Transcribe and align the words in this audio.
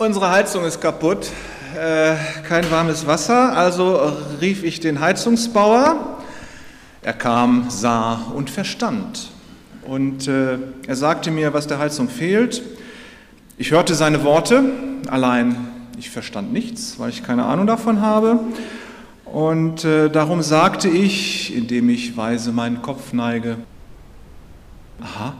Unsere 0.00 0.30
Heizung 0.30 0.64
ist 0.64 0.80
kaputt, 0.80 1.28
äh, 1.78 2.14
kein 2.48 2.70
warmes 2.70 3.06
Wasser, 3.06 3.54
also 3.54 4.10
rief 4.40 4.64
ich 4.64 4.80
den 4.80 4.98
Heizungsbauer. 4.98 6.22
Er 7.02 7.12
kam, 7.12 7.68
sah 7.68 8.14
und 8.34 8.48
verstand. 8.48 9.28
Und 9.82 10.26
äh, 10.26 10.56
er 10.86 10.96
sagte 10.96 11.30
mir, 11.30 11.52
was 11.52 11.66
der 11.66 11.78
Heizung 11.78 12.08
fehlt. 12.08 12.62
Ich 13.58 13.72
hörte 13.72 13.94
seine 13.94 14.24
Worte, 14.24 14.64
allein 15.10 15.68
ich 15.98 16.08
verstand 16.08 16.50
nichts, 16.50 16.94
weil 16.98 17.10
ich 17.10 17.22
keine 17.22 17.44
Ahnung 17.44 17.66
davon 17.66 18.00
habe. 18.00 18.40
Und 19.26 19.84
äh, 19.84 20.08
darum 20.08 20.40
sagte 20.40 20.88
ich, 20.88 21.54
indem 21.54 21.90
ich 21.90 22.16
weise 22.16 22.52
meinen 22.52 22.80
Kopf 22.80 23.12
neige, 23.12 23.58
aha. 25.02 25.34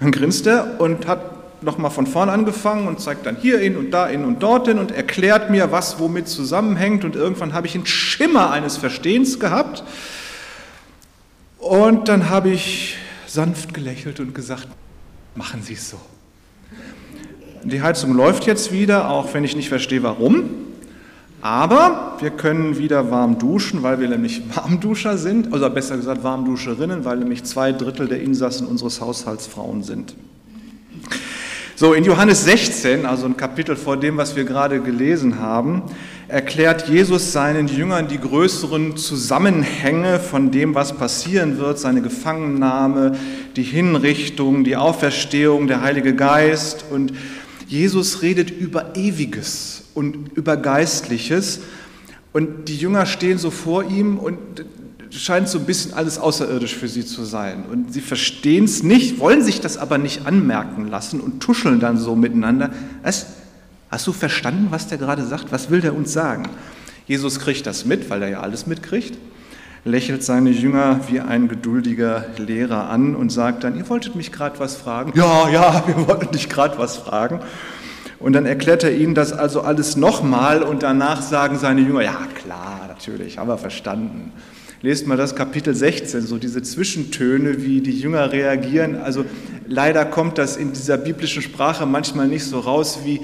Dann 0.00 0.10
grinst 0.10 0.46
er 0.46 0.80
und 0.80 1.06
hat 1.06 1.29
nochmal 1.62 1.90
von 1.90 2.06
vorn 2.06 2.28
angefangen 2.28 2.88
und 2.88 3.00
zeigt 3.00 3.26
dann 3.26 3.36
hierhin 3.36 3.76
und 3.76 3.90
dahin 3.90 4.24
und 4.24 4.42
dorthin 4.42 4.78
und 4.78 4.92
erklärt 4.92 5.50
mir, 5.50 5.72
was 5.72 5.98
womit 5.98 6.28
zusammenhängt. 6.28 7.04
Und 7.04 7.16
irgendwann 7.16 7.52
habe 7.52 7.66
ich 7.66 7.74
einen 7.74 7.86
Schimmer 7.86 8.50
eines 8.50 8.76
Verstehens 8.76 9.38
gehabt. 9.38 9.84
Und 11.58 12.08
dann 12.08 12.30
habe 12.30 12.50
ich 12.50 12.96
sanft 13.26 13.74
gelächelt 13.74 14.18
und 14.20 14.34
gesagt, 14.34 14.68
machen 15.34 15.62
Sie 15.62 15.74
es 15.74 15.90
so. 15.90 15.98
Die 17.62 17.82
Heizung 17.82 18.14
läuft 18.14 18.46
jetzt 18.46 18.72
wieder, 18.72 19.10
auch 19.10 19.34
wenn 19.34 19.44
ich 19.44 19.54
nicht 19.54 19.68
verstehe, 19.68 20.02
warum. 20.02 20.50
Aber 21.42 22.16
wir 22.20 22.30
können 22.30 22.78
wieder 22.78 23.10
warm 23.10 23.38
duschen, 23.38 23.82
weil 23.82 24.00
wir 24.00 24.08
nämlich 24.08 24.42
Warmduscher 24.56 25.16
sind, 25.16 25.52
oder 25.52 25.70
besser 25.70 25.96
gesagt 25.96 26.22
Warmduscherinnen, 26.22 27.04
weil 27.04 27.18
nämlich 27.18 27.44
zwei 27.44 27.72
Drittel 27.72 28.08
der 28.08 28.20
Insassen 28.20 28.66
unseres 28.66 29.00
Haushalts 29.00 29.46
Frauen 29.46 29.82
sind. 29.82 30.14
So, 31.80 31.94
in 31.94 32.04
Johannes 32.04 32.44
16, 32.44 33.06
also 33.06 33.24
ein 33.24 33.38
Kapitel 33.38 33.74
vor 33.74 33.96
dem, 33.96 34.18
was 34.18 34.36
wir 34.36 34.44
gerade 34.44 34.80
gelesen 34.80 35.38
haben, 35.38 35.84
erklärt 36.28 36.90
Jesus 36.90 37.32
seinen 37.32 37.68
Jüngern 37.68 38.06
die 38.06 38.20
größeren 38.20 38.98
Zusammenhänge 38.98 40.20
von 40.20 40.50
dem, 40.50 40.74
was 40.74 40.92
passieren 40.92 41.56
wird, 41.56 41.78
seine 41.78 42.02
Gefangennahme, 42.02 43.16
die 43.56 43.62
Hinrichtung, 43.62 44.62
die 44.62 44.76
Auferstehung, 44.76 45.68
der 45.68 45.80
Heilige 45.80 46.14
Geist. 46.14 46.84
Und 46.90 47.14
Jesus 47.66 48.20
redet 48.20 48.50
über 48.50 48.94
Ewiges 48.94 49.84
und 49.94 50.36
über 50.36 50.58
Geistliches. 50.58 51.60
Und 52.34 52.68
die 52.68 52.76
Jünger 52.76 53.06
stehen 53.06 53.38
so 53.38 53.50
vor 53.50 53.84
ihm 53.84 54.18
und 54.18 54.36
scheint 55.10 55.48
so 55.48 55.58
ein 55.58 55.64
bisschen 55.64 55.94
alles 55.94 56.18
außerirdisch 56.18 56.76
für 56.76 56.88
sie 56.88 57.04
zu 57.04 57.24
sein. 57.24 57.64
Und 57.70 57.92
sie 57.92 58.00
verstehen 58.00 58.64
es 58.64 58.82
nicht, 58.82 59.18
wollen 59.18 59.42
sich 59.42 59.60
das 59.60 59.76
aber 59.76 59.98
nicht 59.98 60.26
anmerken 60.26 60.88
lassen 60.88 61.20
und 61.20 61.40
tuscheln 61.40 61.80
dann 61.80 61.96
so 61.98 62.16
miteinander. 62.16 62.70
Was? 63.02 63.26
Hast 63.90 64.06
du 64.06 64.12
verstanden, 64.12 64.68
was 64.70 64.86
der 64.86 64.98
gerade 64.98 65.24
sagt? 65.24 65.50
Was 65.50 65.70
will 65.70 65.80
der 65.80 65.96
uns 65.96 66.12
sagen? 66.12 66.44
Jesus 67.06 67.40
kriegt 67.40 67.66
das 67.66 67.84
mit, 67.84 68.08
weil 68.08 68.22
er 68.22 68.28
ja 68.28 68.40
alles 68.40 68.68
mitkriegt, 68.68 69.18
lächelt 69.84 70.22
seine 70.22 70.50
Jünger 70.50 71.00
wie 71.08 71.18
ein 71.18 71.48
geduldiger 71.48 72.26
Lehrer 72.36 72.88
an 72.88 73.16
und 73.16 73.30
sagt 73.30 73.64
dann, 73.64 73.76
ihr 73.76 73.88
wolltet 73.88 74.14
mich 74.14 74.30
gerade 74.30 74.60
was 74.60 74.76
fragen? 74.76 75.12
Ja, 75.16 75.48
ja, 75.48 75.82
wir 75.88 76.06
wollten 76.06 76.30
dich 76.30 76.48
gerade 76.48 76.78
was 76.78 76.96
fragen. 76.96 77.40
Und 78.20 78.34
dann 78.34 78.46
erklärt 78.46 78.84
er 78.84 78.94
ihnen 78.94 79.14
das 79.14 79.32
also 79.32 79.62
alles 79.62 79.96
nochmal 79.96 80.62
und 80.62 80.82
danach 80.82 81.22
sagen 81.22 81.58
seine 81.58 81.80
Jünger, 81.80 82.02
ja 82.02 82.18
klar, 82.42 82.82
natürlich, 82.86 83.38
haben 83.38 83.48
wir 83.48 83.58
verstanden. 83.58 84.32
Lest 84.82 85.06
mal 85.06 85.18
das 85.18 85.36
Kapitel 85.36 85.74
16, 85.74 86.22
so 86.22 86.38
diese 86.38 86.62
Zwischentöne, 86.62 87.62
wie 87.62 87.82
die 87.82 87.98
Jünger 87.98 88.32
reagieren. 88.32 88.96
Also 88.96 89.26
leider 89.66 90.06
kommt 90.06 90.38
das 90.38 90.56
in 90.56 90.72
dieser 90.72 90.96
biblischen 90.96 91.42
Sprache 91.42 91.84
manchmal 91.84 92.28
nicht 92.28 92.44
so 92.44 92.60
raus, 92.60 93.00
wie, 93.04 93.20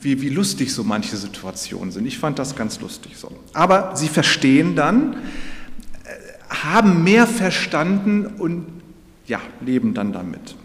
wie, 0.00 0.20
wie 0.20 0.28
lustig 0.30 0.72
so 0.72 0.82
manche 0.82 1.16
Situationen 1.16 1.92
sind. 1.92 2.06
Ich 2.06 2.18
fand 2.18 2.40
das 2.40 2.56
ganz 2.56 2.80
lustig 2.80 3.16
so. 3.16 3.30
Aber 3.52 3.94
sie 3.94 4.08
verstehen 4.08 4.74
dann, 4.74 5.14
äh, 5.14 6.08
haben 6.48 7.04
mehr 7.04 7.28
verstanden 7.28 8.26
und 8.26 8.66
ja, 9.26 9.40
leben 9.64 9.94
dann 9.94 10.12
damit. 10.12 10.56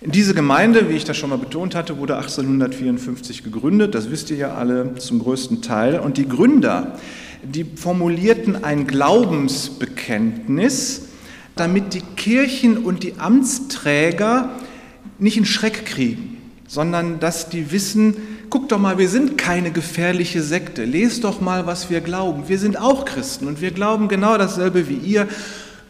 Diese 0.00 0.32
Gemeinde, 0.32 0.88
wie 0.88 0.94
ich 0.94 1.04
das 1.04 1.16
schon 1.16 1.30
mal 1.30 1.38
betont 1.38 1.74
hatte, 1.74 1.98
wurde 1.98 2.16
1854 2.18 3.42
gegründet, 3.42 3.96
das 3.96 4.12
wisst 4.12 4.30
ihr 4.30 4.36
ja 4.36 4.54
alle 4.54 4.94
zum 4.94 5.18
größten 5.18 5.60
Teil. 5.60 5.98
Und 5.98 6.18
die 6.18 6.28
Gründer, 6.28 6.96
die 7.42 7.64
formulierten 7.64 8.62
ein 8.64 8.86
Glaubensbekenntnis, 8.86 11.02
damit 11.56 11.94
die 11.94 12.02
Kirchen 12.16 12.78
und 12.78 13.02
die 13.02 13.14
Amtsträger 13.18 14.50
nicht 15.18 15.36
in 15.36 15.44
Schreck 15.44 15.84
kriegen, 15.86 16.36
sondern 16.66 17.20
dass 17.20 17.48
die 17.48 17.72
wissen, 17.72 18.16
guck 18.50 18.68
doch 18.68 18.78
mal, 18.78 18.98
wir 18.98 19.08
sind 19.08 19.38
keine 19.38 19.70
gefährliche 19.70 20.42
Sekte, 20.42 20.84
lest 20.84 21.24
doch 21.24 21.40
mal, 21.40 21.66
was 21.66 21.90
wir 21.90 22.00
glauben. 22.00 22.48
Wir 22.48 22.58
sind 22.58 22.78
auch 22.78 23.04
Christen 23.04 23.48
und 23.48 23.60
wir 23.60 23.72
glauben 23.72 24.08
genau 24.08 24.38
dasselbe 24.38 24.88
wie 24.88 24.96
ihr, 24.96 25.28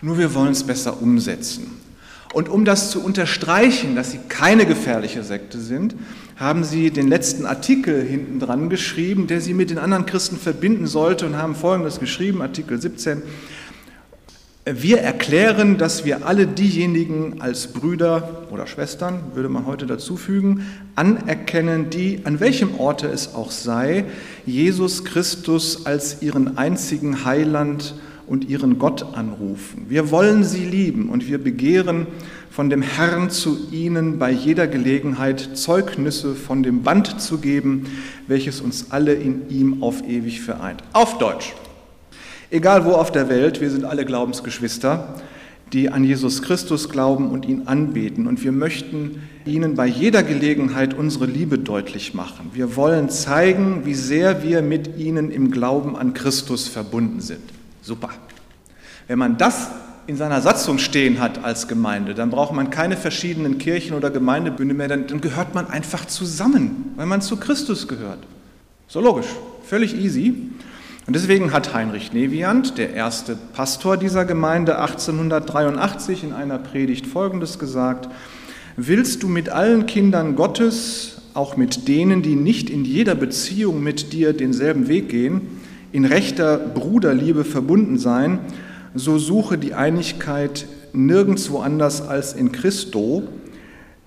nur 0.01 0.19
wir 0.19 0.35
wollen 0.35 0.53
es 0.53 0.65
besser 0.65 1.03
umsetzen. 1.03 1.79
Und 2.35 2.49
um 2.49 2.65
das 2.65 2.91
zu 2.91 3.03
unterstreichen, 3.03 3.97
dass 3.97 4.11
sie 4.11 4.21
keine 4.29 4.67
gefährliche 4.67 5.23
Sekte 5.23 5.59
sind, 5.59 5.95
haben 6.37 6.63
sie 6.63 6.91
den 6.91 7.09
letzten 7.09 7.47
Artikel 7.47 8.03
hinten 8.03 8.39
dran 8.39 8.69
geschrieben, 8.69 9.27
der 9.27 9.41
sie 9.41 9.55
mit 9.55 9.71
den 9.71 9.79
anderen 9.79 10.07
Christen 10.07 10.37
verbinden 10.37 10.87
sollte 10.87 11.27
und 11.27 11.37
haben 11.37 11.55
Folgendes 11.55 11.99
geschrieben, 11.99 12.43
Artikel 12.43 12.81
17. 12.81 13.23
Wir 14.71 15.01
erklären, 15.01 15.79
dass 15.79 16.05
wir 16.05 16.27
alle 16.27 16.47
diejenigen 16.47 17.41
als 17.41 17.69
Brüder 17.69 18.47
oder 18.51 18.67
Schwestern, 18.67 19.21
würde 19.33 19.49
man 19.49 19.65
heute 19.65 19.87
dazu 19.87 20.19
fügen, 20.19 20.67
anerkennen, 20.95 21.89
die, 21.89 22.21
an 22.25 22.39
welchem 22.39 22.79
Orte 22.79 23.07
es 23.09 23.35
auch 23.35 23.51
sei, 23.51 24.05
Jesus 24.45 25.05
Christus 25.07 25.87
als 25.87 26.21
ihren 26.21 26.59
einzigen 26.59 27.25
Heiland 27.25 27.95
und 28.29 28.49
ihren 28.49 28.79
Gott 28.79 29.17
anrufen. 29.17 29.87
Wir 29.89 30.11
wollen 30.11 30.45
sie 30.45 30.65
lieben 30.65 31.09
und 31.09 31.29
wir 31.29 31.39
begehren 31.39 32.07
von 32.51 32.71
dem 32.71 32.83
Herrn 32.83 33.31
zu 33.31 33.69
ihnen 33.71 34.19
bei 34.19 34.31
jeder 34.31 34.67
Gelegenheit 34.67 35.51
Zeugnisse 35.55 36.35
von 36.35 36.63
dem 36.63 36.83
Band 36.83 37.21
zu 37.21 37.39
geben, 37.39 37.87
welches 38.27 38.61
uns 38.61 38.91
alle 38.91 39.15
in 39.15 39.49
ihm 39.49 39.83
auf 39.83 40.03
ewig 40.07 40.41
vereint. 40.41 40.83
Auf 40.93 41.19
Deutsch. 41.19 41.55
Egal 42.51 42.85
wo 42.85 42.93
auf 42.93 43.13
der 43.13 43.29
Welt, 43.29 43.61
wir 43.61 43.71
sind 43.71 43.85
alle 43.85 44.05
Glaubensgeschwister, 44.05 45.15
die 45.73 45.91
an 45.91 46.03
Jesus 46.03 46.43
Christus 46.43 46.89
glauben 46.89 47.31
und 47.31 47.47
ihn 47.47 47.67
anbeten. 47.67 48.27
Und 48.27 48.43
wir 48.43 48.53
möchten 48.53 49.23
ihnen 49.45 49.75
bei 49.75 49.87
jeder 49.87 50.23
Gelegenheit 50.23 50.95
unsere 50.95 51.27
Liebe 51.27 51.59
deutlich 51.59 52.15
machen. 52.15 52.51
Wir 52.55 52.75
wollen 52.75 53.11
zeigen, 53.11 53.83
wie 53.85 53.95
sehr 53.95 54.43
wir 54.43 54.63
mit 54.63 54.97
ihnen 54.97 55.31
im 55.31 55.51
Glauben 55.51 55.95
an 55.95 56.15
Christus 56.15 56.69
verbunden 56.69 57.21
sind. 57.21 57.58
Super. 57.89 58.11
Wenn 59.07 59.19
man 59.19 59.39
das 59.39 59.69
in 60.07 60.19
seiner 60.19 60.43
Satzung 60.43 60.77
stehen 60.77 61.21
hat 61.21 61.43
als 61.43 61.69
Gemeinde, 61.69 62.15
dann 62.15 62.29
braucht 62.29 62.53
man 62.53 62.69
keine 62.69 62.99
verschiedenen 62.99 63.57
Kirchen 63.57 63.97
oder 63.97 64.11
Gemeindebünde 64.11 64.75
mehr, 64.75 64.89
dann, 64.89 65.07
dann 65.07 65.23
gehört 65.23 65.55
man 65.55 65.69
einfach 65.71 66.05
zusammen, 66.05 66.93
weil 66.97 67.07
man 67.07 67.23
zu 67.23 67.39
Christus 67.39 67.89
gehört. 67.89 68.19
So 68.89 69.01
logisch, 69.01 69.29
völlig 69.65 69.97
easy. 69.97 70.51
Und 71.07 71.17
deswegen 71.17 71.55
hat 71.55 71.73
Heinrich 71.73 72.13
Neviant, 72.13 72.77
der 72.77 72.93
erste 72.93 73.39
Pastor 73.55 73.97
dieser 73.97 74.27
Gemeinde, 74.27 74.79
1883 74.79 76.25
in 76.25 76.35
einer 76.35 76.59
Predigt 76.59 77.07
Folgendes 77.07 77.59
gesagt, 77.59 78.11
Willst 78.77 79.23
du 79.23 79.29
mit 79.29 79.49
allen 79.49 79.87
Kindern 79.87 80.37
Gottes, 80.37 81.23
auch 81.33 81.57
mit 81.57 81.89
denen, 81.89 82.21
die 82.21 82.37
nicht 82.37 82.69
in 82.69 82.85
jeder 82.85 83.15
Beziehung 83.15 83.83
mit 83.83 84.13
dir 84.13 84.35
denselben 84.35 84.89
Weg 84.89 85.09
gehen, 85.09 85.58
in 85.93 86.05
rechter 86.05 86.59
Bruderliebe 86.59 87.45
verbunden 87.45 87.99
sein, 87.99 88.41
so 88.95 89.19
suche 89.19 89.59
die 89.59 89.75
Einigkeit 89.75 90.67
nirgendwo 90.93 91.59
anders 91.59 92.07
als 92.07 92.33
in 92.33 92.53
Christo, 92.53 93.23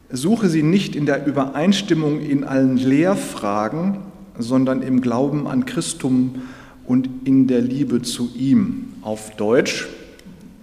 suche 0.09 0.49
sie 0.49 0.63
nicht 0.63 0.95
in 0.95 1.05
der 1.05 1.25
Übereinstimmung 1.25 2.19
in 2.19 2.43
allen 2.43 2.77
Lehrfragen, 2.77 3.97
sondern 4.37 4.81
im 4.81 5.01
Glauben 5.01 5.47
an 5.47 5.65
Christum 5.65 6.35
und 6.85 7.09
in 7.25 7.47
der 7.47 7.61
Liebe 7.61 8.01
zu 8.01 8.29
ihm. 8.35 8.93
Auf 9.01 9.35
Deutsch, 9.35 9.87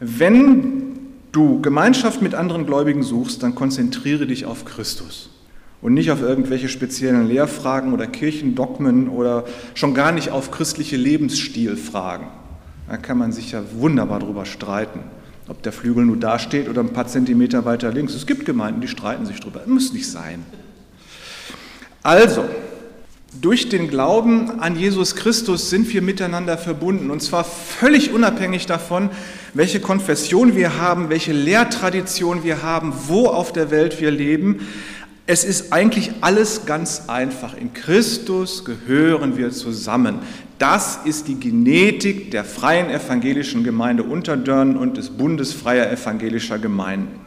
wenn 0.01 0.99
du 1.33 1.61
Gemeinschaft 1.61 2.23
mit 2.23 2.35
anderen 2.35 2.67
Gläubigen 2.67 3.03
suchst, 3.03 3.43
dann 3.43 3.55
konzentriere 3.55 4.27
dich 4.27 4.45
auf 4.45 4.65
Christus 4.65 5.31
und 5.81 5.95
nicht 5.95 6.11
auf 6.11 6.21
irgendwelche 6.21 6.69
speziellen 6.69 7.27
Lehrfragen 7.29 7.93
oder 7.93 8.07
Kirchendogmen 8.07 9.09
oder 9.09 9.45
schon 9.75 9.95
gar 9.95 10.13
nicht 10.13 10.31
auf 10.31 10.51
christliche 10.51 10.97
Lebensstilfragen. 10.97 12.27
Da 12.89 12.97
kann 12.97 13.19
man 13.19 13.33
sich 13.33 13.53
ja 13.53 13.63
wunderbar 13.77 14.19
drüber 14.21 14.47
streiten, 14.47 15.01
ob 15.47 15.63
der 15.63 15.73
Flügel 15.73 16.05
nur 16.05 16.17
da 16.17 16.39
steht 16.39 16.69
oder 16.69 16.81
ein 16.81 16.93
paar 16.93 17.07
Zentimeter 17.07 17.65
weiter 17.65 17.93
links. 17.93 18.15
Es 18.15 18.27
gibt 18.27 18.45
Gemeinden, 18.45 18.81
die 18.81 18.89
streiten 18.89 19.27
sich 19.27 19.41
drüber. 19.41 19.61
Muss 19.67 19.93
nicht 19.93 20.11
sein. 20.11 20.45
Also, 22.03 22.45
durch 23.41 23.69
den 23.69 23.89
Glauben 23.91 24.61
an 24.61 24.77
Jesus 24.77 25.15
Christus 25.15 25.69
sind 25.69 25.93
wir 25.93 26.01
miteinander 26.01 26.57
verbunden 26.57 27.11
und 27.11 27.23
zwar 27.23 27.45
völlig 27.45 28.13
unabhängig 28.13 28.67
davon, 28.67 29.11
welche 29.53 29.81
Konfession 29.81 30.57
wir 30.57 30.79
haben, 30.79 31.11
welche 31.11 31.33
Lehrtradition 31.33 32.43
wir 32.43 32.63
haben, 32.63 32.95
wo 33.07 33.27
auf 33.27 33.53
der 33.53 33.71
Welt 33.71 34.01
wir 34.01 34.11
leben. 34.11 34.67
Es 35.31 35.45
ist 35.45 35.75
eigentlich 35.75 36.11
alles 36.23 36.65
ganz 36.65 37.03
einfach. 37.07 37.55
In 37.55 37.75
Christus 37.75 38.65
gehören 38.65 39.37
wir 39.37 39.51
zusammen. 39.51 40.21
Das 40.59 41.01
ist 41.05 41.29
die 41.29 41.39
Genetik 41.39 42.31
der 42.31 42.47
Freien 42.47 42.89
Evangelischen 42.89 43.63
Gemeinde 43.63 44.05
Unterdörn 44.05 44.79
und 44.79 44.97
des 44.97 45.11
Bundes 45.11 45.53
Freier 45.53 45.93
Evangelischer 45.93 46.59
Gemeinden. 46.59 47.21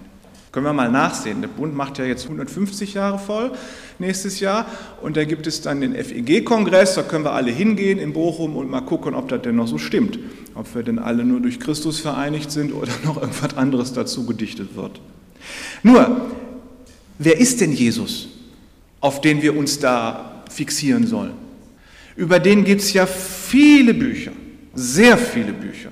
Können 0.51 0.65
wir 0.65 0.73
mal 0.73 0.89
nachsehen. 0.89 1.41
Der 1.41 1.47
Bund 1.49 1.75
macht 1.75 1.99
ja 1.99 2.05
jetzt 2.05 2.23
150 2.23 2.95
Jahre 2.95 3.19
voll 3.19 3.51
nächstes 3.99 4.39
Jahr 4.39 4.65
und 5.03 5.15
da 5.15 5.23
gibt 5.23 5.45
es 5.45 5.61
dann 5.61 5.81
den 5.81 5.93
FEG-Kongress, 5.93 6.95
da 6.95 7.03
können 7.03 7.23
wir 7.23 7.33
alle 7.33 7.51
hingehen 7.51 7.99
in 7.99 8.13
Bochum 8.13 8.55
und 8.55 8.67
mal 8.67 8.81
gucken, 8.81 9.13
ob 9.13 9.29
das 9.29 9.43
denn 9.43 9.57
noch 9.57 9.67
so 9.67 9.77
stimmt. 9.77 10.17
Ob 10.55 10.73
wir 10.73 10.81
denn 10.81 10.97
alle 10.97 11.23
nur 11.23 11.39
durch 11.39 11.59
Christus 11.59 11.99
vereinigt 11.99 12.49
sind 12.49 12.73
oder 12.73 12.91
noch 13.05 13.21
irgendwas 13.21 13.55
anderes 13.55 13.93
dazu 13.93 14.25
gedichtet 14.25 14.75
wird. 14.75 14.99
Nur, 15.83 16.31
wer 17.23 17.39
ist 17.39 17.61
denn 17.61 17.71
Jesus, 17.71 18.27
auf 18.99 19.21
den 19.21 19.41
wir 19.41 19.55
uns 19.55 19.79
da 19.79 20.43
fixieren 20.49 21.05
sollen? 21.05 21.33
Über 22.15 22.39
den 22.39 22.63
gibt 22.65 22.81
es 22.81 22.93
ja 22.93 23.05
viele 23.05 23.93
Bücher, 23.93 24.31
sehr 24.73 25.17
viele 25.17 25.53
Bücher. 25.53 25.91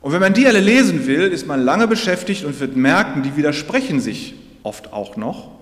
Und 0.00 0.12
wenn 0.12 0.20
man 0.20 0.34
die 0.34 0.46
alle 0.46 0.60
lesen 0.60 1.06
will, 1.06 1.28
ist 1.28 1.46
man 1.46 1.62
lange 1.62 1.86
beschäftigt 1.86 2.44
und 2.44 2.58
wird 2.58 2.74
merken, 2.74 3.22
die 3.22 3.36
widersprechen 3.36 4.00
sich 4.00 4.34
oft 4.62 4.92
auch 4.92 5.16
noch. 5.16 5.52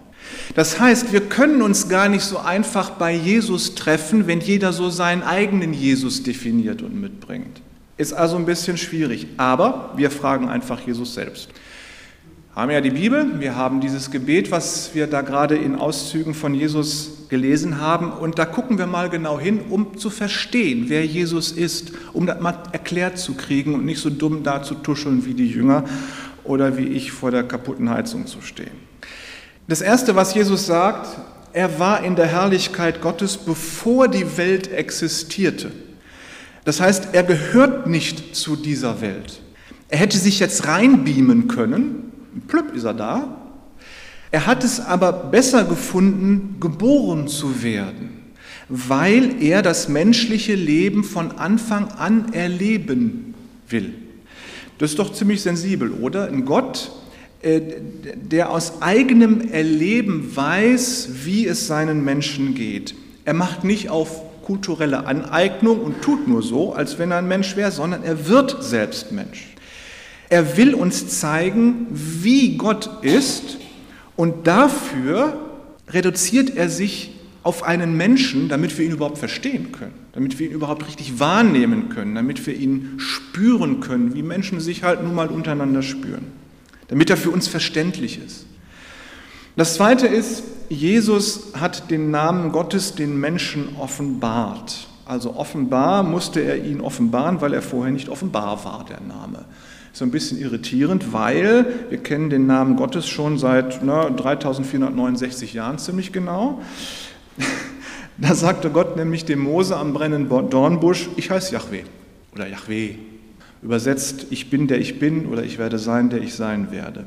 Das 0.54 0.78
heißt, 0.80 1.12
wir 1.12 1.22
können 1.22 1.60
uns 1.60 1.88
gar 1.88 2.08
nicht 2.08 2.22
so 2.22 2.38
einfach 2.38 2.90
bei 2.90 3.12
Jesus 3.12 3.74
treffen, 3.74 4.26
wenn 4.26 4.40
jeder 4.40 4.72
so 4.72 4.88
seinen 4.88 5.22
eigenen 5.22 5.74
Jesus 5.74 6.22
definiert 6.22 6.82
und 6.82 6.98
mitbringt. 6.98 7.60
Ist 7.96 8.12
also 8.12 8.36
ein 8.36 8.46
bisschen 8.46 8.78
schwierig, 8.78 9.26
aber 9.36 9.92
wir 9.96 10.10
fragen 10.10 10.48
einfach 10.48 10.80
Jesus 10.80 11.14
selbst 11.14 11.50
haben 12.54 12.70
ja 12.70 12.80
die 12.80 12.90
Bibel, 12.90 13.38
wir 13.38 13.54
haben 13.54 13.80
dieses 13.80 14.10
Gebet, 14.10 14.50
was 14.50 14.90
wir 14.92 15.06
da 15.06 15.22
gerade 15.22 15.56
in 15.56 15.76
Auszügen 15.76 16.34
von 16.34 16.52
Jesus 16.52 17.28
gelesen 17.28 17.80
haben. 17.80 18.10
Und 18.10 18.40
da 18.40 18.44
gucken 18.44 18.76
wir 18.76 18.86
mal 18.86 19.08
genau 19.08 19.38
hin, 19.38 19.60
um 19.70 19.96
zu 19.96 20.10
verstehen, 20.10 20.86
wer 20.88 21.06
Jesus 21.06 21.52
ist, 21.52 21.92
um 22.12 22.26
das 22.26 22.40
mal 22.40 22.58
erklärt 22.72 23.18
zu 23.18 23.34
kriegen 23.34 23.74
und 23.74 23.84
nicht 23.84 24.00
so 24.00 24.10
dumm 24.10 24.42
da 24.42 24.64
zu 24.64 24.74
tuscheln 24.74 25.24
wie 25.26 25.34
die 25.34 25.48
Jünger 25.48 25.84
oder 26.42 26.76
wie 26.76 26.86
ich 26.86 27.12
vor 27.12 27.30
der 27.30 27.44
kaputten 27.44 27.88
Heizung 27.88 28.26
zu 28.26 28.40
stehen. 28.40 28.72
Das 29.68 29.80
Erste, 29.80 30.16
was 30.16 30.34
Jesus 30.34 30.66
sagt, 30.66 31.06
er 31.52 31.78
war 31.78 32.02
in 32.02 32.16
der 32.16 32.26
Herrlichkeit 32.26 33.00
Gottes, 33.00 33.36
bevor 33.36 34.08
die 34.08 34.36
Welt 34.36 34.72
existierte. 34.72 35.70
Das 36.64 36.80
heißt, 36.80 37.10
er 37.12 37.22
gehört 37.22 37.86
nicht 37.86 38.34
zu 38.34 38.56
dieser 38.56 39.00
Welt. 39.00 39.40
Er 39.88 39.98
hätte 39.98 40.18
sich 40.18 40.40
jetzt 40.40 40.66
reinbeamen 40.66 41.46
können, 41.46 42.09
plöpp 42.48 42.74
ist 42.74 42.84
er 42.84 42.94
da. 42.94 43.36
Er 44.30 44.46
hat 44.46 44.62
es 44.62 44.80
aber 44.80 45.12
besser 45.12 45.64
gefunden, 45.64 46.56
geboren 46.60 47.26
zu 47.26 47.62
werden, 47.62 48.32
weil 48.68 49.42
er 49.42 49.62
das 49.62 49.88
menschliche 49.88 50.54
Leben 50.54 51.02
von 51.02 51.32
Anfang 51.32 51.88
an 51.88 52.32
erleben 52.32 53.34
will. 53.68 53.94
Das 54.78 54.90
ist 54.90 54.98
doch 54.98 55.12
ziemlich 55.12 55.42
sensibel, 55.42 55.90
oder? 55.90 56.28
Ein 56.28 56.44
Gott, 56.44 56.92
äh, 57.42 57.60
der 58.14 58.50
aus 58.50 58.80
eigenem 58.80 59.50
Erleben 59.50 60.34
weiß, 60.34 61.10
wie 61.24 61.46
es 61.46 61.66
seinen 61.66 62.04
Menschen 62.04 62.54
geht. 62.54 62.94
Er 63.24 63.34
macht 63.34 63.64
nicht 63.64 63.90
auf 63.90 64.22
kulturelle 64.42 65.06
Aneignung 65.06 65.80
und 65.80 66.02
tut 66.02 66.28
nur 66.28 66.42
so, 66.42 66.72
als 66.72 66.98
wenn 66.98 67.10
er 67.10 67.18
ein 67.18 67.28
Mensch 67.28 67.56
wäre, 67.56 67.70
sondern 67.70 68.02
er 68.04 68.26
wird 68.26 68.62
selbst 68.62 69.12
Mensch. 69.12 69.54
Er 70.30 70.56
will 70.56 70.74
uns 70.74 71.08
zeigen, 71.08 71.88
wie 71.90 72.56
Gott 72.56 72.88
ist 73.02 73.58
und 74.14 74.46
dafür 74.46 75.36
reduziert 75.88 76.56
er 76.56 76.68
sich 76.68 77.10
auf 77.42 77.64
einen 77.64 77.96
Menschen, 77.96 78.48
damit 78.48 78.78
wir 78.78 78.86
ihn 78.86 78.92
überhaupt 78.92 79.18
verstehen 79.18 79.72
können, 79.72 79.94
damit 80.12 80.38
wir 80.38 80.46
ihn 80.46 80.52
überhaupt 80.52 80.86
richtig 80.86 81.18
wahrnehmen 81.18 81.88
können, 81.88 82.14
damit 82.14 82.46
wir 82.46 82.54
ihn 82.54 82.94
spüren 82.98 83.80
können, 83.80 84.14
wie 84.14 84.22
Menschen 84.22 84.60
sich 84.60 84.84
halt 84.84 85.02
nun 85.02 85.16
mal 85.16 85.26
untereinander 85.28 85.82
spüren, 85.82 86.26
damit 86.86 87.10
er 87.10 87.16
für 87.16 87.30
uns 87.30 87.48
verständlich 87.48 88.20
ist. 88.24 88.46
Das 89.56 89.74
Zweite 89.74 90.06
ist, 90.06 90.44
Jesus 90.68 91.54
hat 91.58 91.90
den 91.90 92.12
Namen 92.12 92.52
Gottes 92.52 92.94
den 92.94 93.18
Menschen 93.18 93.74
offenbart. 93.80 94.86
Also 95.06 95.34
offenbar 95.34 96.04
musste 96.04 96.38
er 96.38 96.64
ihn 96.64 96.80
offenbaren, 96.80 97.40
weil 97.40 97.52
er 97.52 97.62
vorher 97.62 97.92
nicht 97.92 98.08
offenbar 98.08 98.64
war, 98.64 98.86
der 98.88 99.00
Name 99.00 99.44
so 99.92 100.04
ein 100.04 100.10
bisschen 100.10 100.38
irritierend, 100.38 101.12
weil 101.12 101.66
wir 101.88 101.98
kennen 101.98 102.30
den 102.30 102.46
Namen 102.46 102.76
Gottes 102.76 103.08
schon 103.08 103.38
seit 103.38 103.84
na, 103.84 104.08
3469 104.08 105.54
Jahren 105.54 105.78
ziemlich 105.78 106.12
genau. 106.12 106.60
Da 108.22 108.34
sagte 108.34 108.68
Gott 108.68 108.98
nämlich 108.98 109.24
dem 109.24 109.38
Mose 109.38 109.78
am 109.78 109.94
brennenden 109.94 110.50
Dornbusch, 110.50 111.08
ich 111.16 111.30
heiße 111.30 111.54
Yahweh 111.54 111.84
oder 112.34 112.46
Yahweh. 112.46 112.96
Übersetzt, 113.62 114.26
ich 114.28 114.50
bin 114.50 114.66
der 114.66 114.78
ich 114.78 114.98
bin 114.98 115.24
oder 115.24 115.42
ich 115.42 115.58
werde 115.58 115.78
sein, 115.78 116.10
der 116.10 116.20
ich 116.20 116.34
sein 116.34 116.70
werde. 116.70 117.06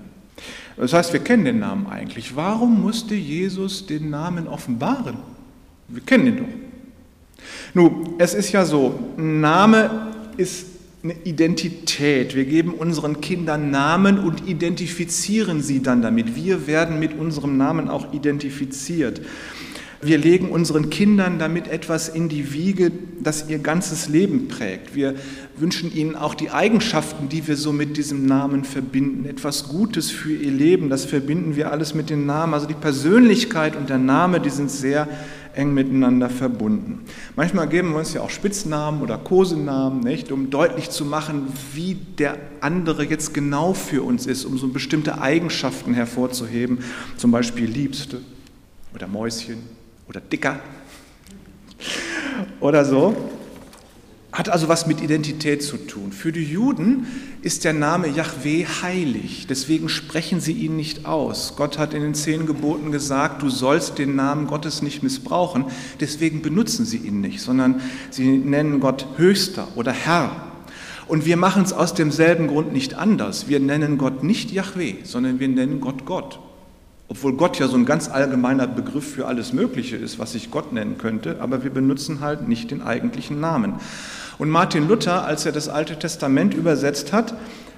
Das 0.76 0.94
heißt, 0.94 1.14
wir 1.14 1.20
kennen 1.20 1.46
den 1.46 1.60
Namen 1.60 1.86
eigentlich. 1.86 2.36
Warum 2.36 2.82
musste 2.82 3.14
Jesus 3.14 3.86
den 3.86 4.10
Namen 4.10 4.48
offenbaren? 4.48 5.18
Wir 5.88 6.02
kennen 6.02 6.26
ihn 6.26 6.38
doch. 6.38 6.64
Nun, 7.76 8.16
es 8.18 8.34
ist 8.34 8.52
ja 8.52 8.66
so, 8.66 9.00
Name 9.16 10.12
ist 10.38 10.73
eine 11.04 11.16
Identität. 11.26 12.34
Wir 12.34 12.46
geben 12.46 12.74
unseren 12.74 13.20
Kindern 13.20 13.72
Namen 13.72 14.20
und 14.20 14.48
identifizieren 14.48 15.62
sie 15.62 15.82
dann 15.82 16.02
damit. 16.02 16.38
Wir 16.38 16.66
werden 16.66 16.98
mit 16.98 17.20
unserem 17.20 17.58
Namen 17.58 17.90
auch 17.90 18.14
identifiziert. 18.14 19.22
Wir 20.02 20.18
legen 20.18 20.50
unseren 20.50 20.90
Kindern 20.90 21.40
damit 21.40 21.68
etwas 21.68 22.08
in 22.08 22.30
die 22.30 22.54
Wiege, 22.54 22.92
das 23.20 23.50
ihr 23.50 23.60
ganzes 23.60 24.08
Leben 24.08 24.48
prägt. 24.48 24.96
Wir 24.96 25.16
wünschen 25.58 25.94
ihnen 25.94 26.16
auch 26.16 26.36
die 26.36 26.52
Eigenschaften, 26.52 27.28
die 27.28 27.48
wir 27.48 27.58
so 27.58 27.74
mit 27.74 27.98
diesem 27.98 28.26
Namen 28.26 28.64
verbinden, 28.64 29.26
etwas 29.26 29.68
Gutes 29.68 30.10
für 30.10 30.34
ihr 30.34 30.52
Leben. 30.52 30.90
Das 30.90 31.04
verbinden 31.04 31.58
wir 31.58 31.72
alles 31.72 31.94
mit 31.94 32.10
den 32.10 32.26
Namen. 32.26 32.54
Also 32.54 32.66
die 32.66 32.74
Persönlichkeit 32.74 33.76
und 33.76 33.90
der 33.90 33.98
Name, 33.98 34.40
die 34.40 34.50
sind 34.50 34.72
sehr 34.72 35.10
eng 35.56 35.74
miteinander 35.74 36.30
verbunden. 36.30 37.06
Manchmal 37.36 37.68
geben 37.68 37.92
wir 37.92 38.00
uns 38.00 38.14
ja 38.14 38.22
auch 38.22 38.30
Spitznamen 38.30 39.02
oder 39.02 39.18
Kosenamen, 39.18 40.02
nicht, 40.02 40.32
um 40.32 40.50
deutlich 40.50 40.90
zu 40.90 41.06
machen, 41.06 41.48
wie 41.74 41.96
der 41.96 42.38
andere 42.62 43.04
jetzt 43.06 43.34
genau 43.34 43.74
für 43.74 44.04
uns 44.04 44.26
ist, 44.26 44.46
um 44.46 44.58
so 44.58 44.68
bestimmte 44.68 45.22
Eigenschaften 45.22 45.94
hervorzuheben, 45.94 46.80
zum 47.18 47.32
Beispiel 47.32 47.66
Liebste 47.66 48.22
oder 48.94 49.08
Mäuschen 49.08 49.58
oder 50.08 50.22
Dicker 50.22 50.60
oder 52.60 52.86
so. 52.86 53.16
Hat 54.34 54.50
also 54.50 54.68
was 54.68 54.88
mit 54.88 55.00
Identität 55.00 55.62
zu 55.62 55.78
tun. 55.78 56.12
Für 56.12 56.32
die 56.32 56.44
Juden 56.44 57.06
ist 57.44 57.66
der 57.66 57.74
Name 57.74 58.08
Yahweh 58.08 58.66
heilig, 58.82 59.46
deswegen 59.48 59.90
sprechen 59.90 60.40
sie 60.40 60.54
ihn 60.54 60.76
nicht 60.76 61.06
aus. 61.06 61.54
Gott 61.56 61.78
hat 61.78 61.94
in 61.94 62.02
den 62.02 62.16
zehn 62.16 62.48
Geboten 62.48 62.92
gesagt, 62.92 63.44
du 63.44 63.50
sollst 63.50 64.00
den 64.00 64.16
Namen 64.16 64.48
Gottes 64.48 64.82
nicht 64.82 65.04
missbrauchen, 65.04 65.66
deswegen 66.00 66.42
benutzen 66.42 66.84
sie 66.84 66.98
ihn 66.98 67.22
nicht, 67.22 67.42
sondern 67.42 67.80
sie 68.10 68.40
nennen 68.40 68.80
Gott 68.80 69.06
Höchster 69.18 69.68
oder 69.76 69.92
Herr. 69.92 70.32
Und 71.08 71.28
wir 71.28 71.38
machen 71.38 71.62
es 71.62 71.72
aus 71.72 71.94
demselben 71.94 72.48
Grund 72.48 72.74
nicht 72.74 72.96
anders. 72.96 73.48
Wir 73.48 73.60
nennen 73.60 74.00
Gott 74.00 74.24
nicht 74.24 74.52
Yahweh, 74.52 74.96
sondern 75.04 75.40
wir 75.40 75.48
nennen 75.48 75.80
Gott 75.80 76.06
Gott. 76.06 76.40
Obwohl 77.14 77.34
Gott 77.34 77.60
ja 77.60 77.68
so 77.68 77.78
ein 77.78 77.86
ganz 77.86 78.10
allgemeiner 78.10 78.66
Begriff 78.66 79.14
für 79.14 79.28
alles 79.28 79.54
Mögliche 79.54 79.96
ist, 79.96 80.18
was 80.18 80.34
ich 80.34 80.50
Gott 80.50 80.74
nennen 80.74 80.98
könnte, 80.98 81.38
aber 81.42 81.64
wir 81.64 81.70
benutzen 81.70 82.22
halt 82.22 82.48
nicht 82.48 82.72
den 82.72 82.82
eigentlichen 82.82 83.40
Namen. 83.40 83.76
Und 84.40 84.50
Martin 84.50 84.88
Luther, 84.88 85.24
als 85.24 85.46
er 85.46 85.52
das 85.52 85.70
Alte 85.70 86.00
Testament 86.00 86.56
übersetzt 86.56 87.14
hat, 87.14 87.36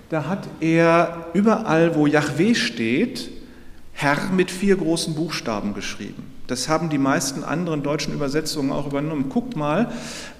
da 0.07 0.27
hat 0.27 0.47
er 0.61 1.27
überall, 1.33 1.95
wo 1.95 2.07
Yahweh 2.07 2.55
steht, 2.55 3.29
Herr 3.91 4.29
mit 4.33 4.51
vier 4.51 4.77
großen 4.77 5.15
Buchstaben 5.15 5.73
geschrieben. 5.73 6.23
Das 6.47 6.69
haben 6.69 6.89
die 6.89 6.97
meisten 6.97 7.43
anderen 7.43 7.83
deutschen 7.83 8.13
Übersetzungen 8.13 8.71
auch 8.71 8.87
übernommen. 8.87 9.27
Guckt 9.27 9.57
mal, 9.57 9.91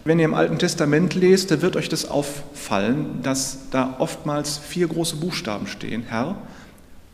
wenn 0.05 0.19
ihr 0.19 0.25
im 0.25 0.33
Alten 0.33 0.57
Testament 0.57 1.15
lest, 1.15 1.51
da 1.51 1.61
wird 1.61 1.75
euch 1.75 1.89
das 1.89 2.09
auffallen, 2.09 3.19
dass 3.23 3.57
da 3.71 3.95
oftmals 3.99 4.57
vier 4.57 4.87
große 4.87 5.17
Buchstaben 5.17 5.67
stehen, 5.67 6.03
Herr. 6.07 6.37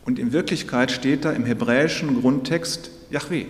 Und 0.04 0.18
in 0.18 0.32
Wirklichkeit 0.32 0.90
steht 0.90 1.24
da 1.24 1.32
im 1.32 1.44
hebräischen 1.44 2.20
Grundtext 2.20 2.90
Yahweh. 3.10 3.46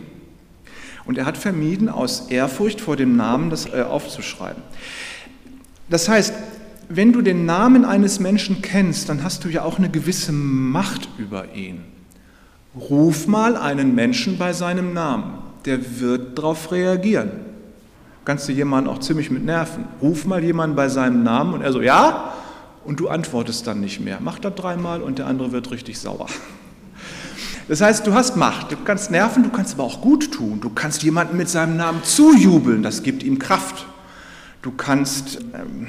Und 1.04 1.18
er 1.18 1.26
hat 1.26 1.36
vermieden, 1.36 1.88
aus 1.88 2.28
Ehrfurcht 2.28 2.80
vor 2.80 2.96
dem 2.96 3.16
Namen 3.16 3.50
das 3.50 3.66
äh, 3.66 3.82
aufzuschreiben. 3.82 4.62
Das 5.88 6.08
heißt, 6.08 6.34
wenn 6.88 7.12
du 7.12 7.22
den 7.22 7.46
Namen 7.46 7.84
eines 7.84 8.20
Menschen 8.20 8.62
kennst, 8.62 9.08
dann 9.08 9.24
hast 9.24 9.44
du 9.44 9.48
ja 9.48 9.62
auch 9.62 9.78
eine 9.78 9.90
gewisse 9.90 10.32
Macht 10.32 11.08
über 11.18 11.54
ihn. 11.54 11.80
Ruf 12.74 13.26
mal 13.26 13.56
einen 13.56 13.94
Menschen 13.94 14.38
bei 14.38 14.52
seinem 14.52 14.92
Namen, 14.92 15.38
der 15.64 16.00
wird 16.00 16.38
darauf 16.38 16.72
reagieren. 16.72 17.30
Kannst 18.24 18.48
du 18.48 18.52
jemanden 18.52 18.88
auch 18.88 19.00
ziemlich 19.00 19.30
mit 19.30 19.44
nerven. 19.44 19.84
Ruf 20.00 20.26
mal 20.26 20.42
jemanden 20.42 20.76
bei 20.76 20.88
seinem 20.88 21.22
Namen 21.22 21.54
und 21.54 21.62
er 21.62 21.72
so, 21.72 21.82
ja, 21.82 22.32
und 22.84 23.00
du 23.00 23.08
antwortest 23.08 23.66
dann 23.66 23.80
nicht 23.80 24.00
mehr. 24.00 24.18
Mach 24.20 24.38
das 24.38 24.54
dreimal 24.54 25.02
und 25.02 25.18
der 25.18 25.26
andere 25.26 25.52
wird 25.52 25.70
richtig 25.70 25.98
sauer. 25.98 26.26
Das 27.68 27.80
heißt, 27.80 28.06
du 28.06 28.12
hast 28.12 28.36
Macht, 28.36 28.72
du 28.72 28.76
kannst 28.76 29.10
nerven, 29.10 29.44
du 29.44 29.50
kannst 29.50 29.74
aber 29.74 29.84
auch 29.84 30.00
gut 30.00 30.32
tun. 30.32 30.60
Du 30.60 30.70
kannst 30.70 31.02
jemanden 31.02 31.36
mit 31.36 31.48
seinem 31.48 31.76
Namen 31.76 32.02
zujubeln, 32.02 32.82
das 32.82 33.02
gibt 33.02 33.22
ihm 33.22 33.38
Kraft. 33.38 33.86
Du 34.62 34.72
kannst, 34.72 35.38
ähm, 35.54 35.88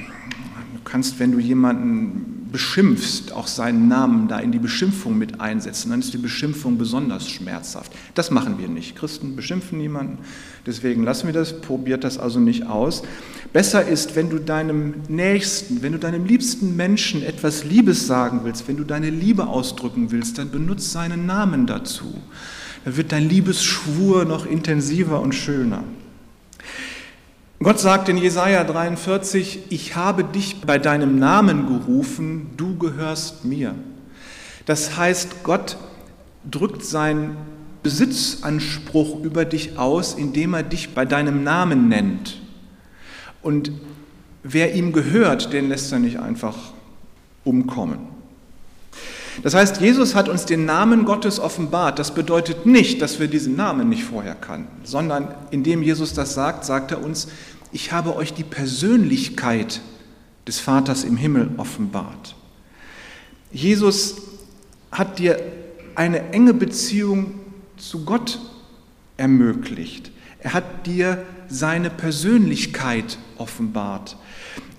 du 0.72 0.80
kannst, 0.84 1.18
wenn 1.18 1.32
du 1.32 1.38
jemanden 1.38 2.33
beschimpfst, 2.54 3.32
auch 3.32 3.48
seinen 3.48 3.88
Namen 3.88 4.28
da 4.28 4.38
in 4.38 4.52
die 4.52 4.60
Beschimpfung 4.60 5.18
mit 5.18 5.40
einsetzen. 5.40 5.90
Dann 5.90 5.98
ist 5.98 6.14
die 6.14 6.18
Beschimpfung 6.18 6.78
besonders 6.78 7.28
schmerzhaft. 7.28 7.90
Das 8.14 8.30
machen 8.30 8.60
wir 8.60 8.68
nicht. 8.68 8.94
Christen 8.94 9.34
beschimpfen 9.34 9.76
niemanden. 9.78 10.18
Deswegen 10.64 11.02
lassen 11.02 11.26
wir 11.26 11.34
das, 11.34 11.60
probiert 11.60 12.04
das 12.04 12.16
also 12.16 12.38
nicht 12.38 12.64
aus. 12.68 13.02
Besser 13.52 13.84
ist, 13.84 14.14
wenn 14.14 14.30
du 14.30 14.38
deinem 14.38 15.02
Nächsten, 15.08 15.82
wenn 15.82 15.94
du 15.94 15.98
deinem 15.98 16.26
liebsten 16.26 16.76
Menschen 16.76 17.24
etwas 17.24 17.64
Liebes 17.64 18.06
sagen 18.06 18.42
willst, 18.44 18.68
wenn 18.68 18.76
du 18.76 18.84
deine 18.84 19.10
Liebe 19.10 19.48
ausdrücken 19.48 20.12
willst, 20.12 20.38
dann 20.38 20.52
benutzt 20.52 20.92
seinen 20.92 21.26
Namen 21.26 21.66
dazu. 21.66 22.14
Dann 22.84 22.96
wird 22.96 23.10
dein 23.10 23.28
Liebesschwur 23.28 24.26
noch 24.26 24.46
intensiver 24.46 25.20
und 25.20 25.34
schöner. 25.34 25.82
Gott 27.62 27.78
sagt 27.78 28.08
in 28.08 28.16
Jesaja 28.16 28.64
43, 28.64 29.70
ich 29.70 29.96
habe 29.96 30.24
dich 30.24 30.60
bei 30.62 30.78
deinem 30.78 31.18
Namen 31.18 31.66
gerufen, 31.68 32.50
du 32.56 32.76
gehörst 32.76 33.44
mir. 33.44 33.74
Das 34.66 34.96
heißt, 34.96 35.44
Gott 35.44 35.76
drückt 36.50 36.84
seinen 36.84 37.36
Besitzanspruch 37.82 39.22
über 39.22 39.44
dich 39.44 39.78
aus, 39.78 40.14
indem 40.14 40.54
er 40.54 40.62
dich 40.62 40.94
bei 40.94 41.04
deinem 41.04 41.44
Namen 41.44 41.88
nennt. 41.88 42.40
Und 43.40 43.72
wer 44.42 44.74
ihm 44.74 44.92
gehört, 44.92 45.52
den 45.52 45.68
lässt 45.68 45.92
er 45.92 46.00
nicht 46.00 46.18
einfach 46.18 46.56
umkommen. 47.44 48.00
Das 49.42 49.54
heißt, 49.54 49.80
Jesus 49.80 50.14
hat 50.14 50.28
uns 50.28 50.44
den 50.46 50.64
Namen 50.64 51.04
Gottes 51.04 51.40
offenbart. 51.40 51.98
Das 51.98 52.14
bedeutet 52.14 52.66
nicht, 52.66 53.02
dass 53.02 53.18
wir 53.18 53.28
diesen 53.28 53.56
Namen 53.56 53.88
nicht 53.88 54.04
vorher 54.04 54.34
kannten, 54.34 54.84
sondern 54.84 55.34
indem 55.50 55.82
Jesus 55.82 56.14
das 56.14 56.34
sagt, 56.34 56.64
sagt 56.64 56.92
er 56.92 57.02
uns, 57.02 57.28
ich 57.72 57.92
habe 57.92 58.14
euch 58.14 58.32
die 58.32 58.44
Persönlichkeit 58.44 59.80
des 60.46 60.60
Vaters 60.60 61.04
im 61.04 61.16
Himmel 61.16 61.50
offenbart. 61.56 62.36
Jesus 63.50 64.16
hat 64.92 65.18
dir 65.18 65.40
eine 65.94 66.32
enge 66.32 66.54
Beziehung 66.54 67.40
zu 67.76 68.04
Gott 68.04 68.38
ermöglicht. 69.16 70.10
Er 70.40 70.52
hat 70.52 70.86
dir 70.86 71.24
seine 71.48 71.90
Persönlichkeit 71.90 73.18
offenbart. 73.38 74.16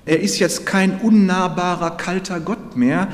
Er 0.05 0.19
ist 0.19 0.39
jetzt 0.39 0.65
kein 0.65 0.99
unnahbarer, 0.99 1.91
kalter 1.91 2.39
Gott 2.39 2.75
mehr. 2.75 3.07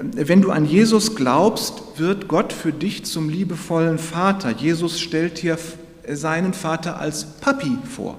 Wenn 0.00 0.42
du 0.42 0.50
an 0.50 0.66
Jesus 0.66 1.16
glaubst, 1.16 1.82
wird 1.96 2.28
Gott 2.28 2.52
für 2.52 2.72
dich 2.72 3.04
zum 3.04 3.28
liebevollen 3.28 3.98
Vater. 3.98 4.50
Jesus 4.50 5.00
stellt 5.00 5.42
dir 5.42 5.58
seinen 6.08 6.52
Vater 6.52 6.98
als 6.98 7.24
Papi 7.24 7.78
vor. 7.84 8.18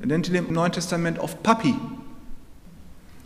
Er 0.00 0.06
nennt 0.06 0.28
ihn 0.28 0.34
im 0.34 0.52
Neuen 0.52 0.72
Testament 0.72 1.18
oft 1.18 1.42
Papi. 1.42 1.74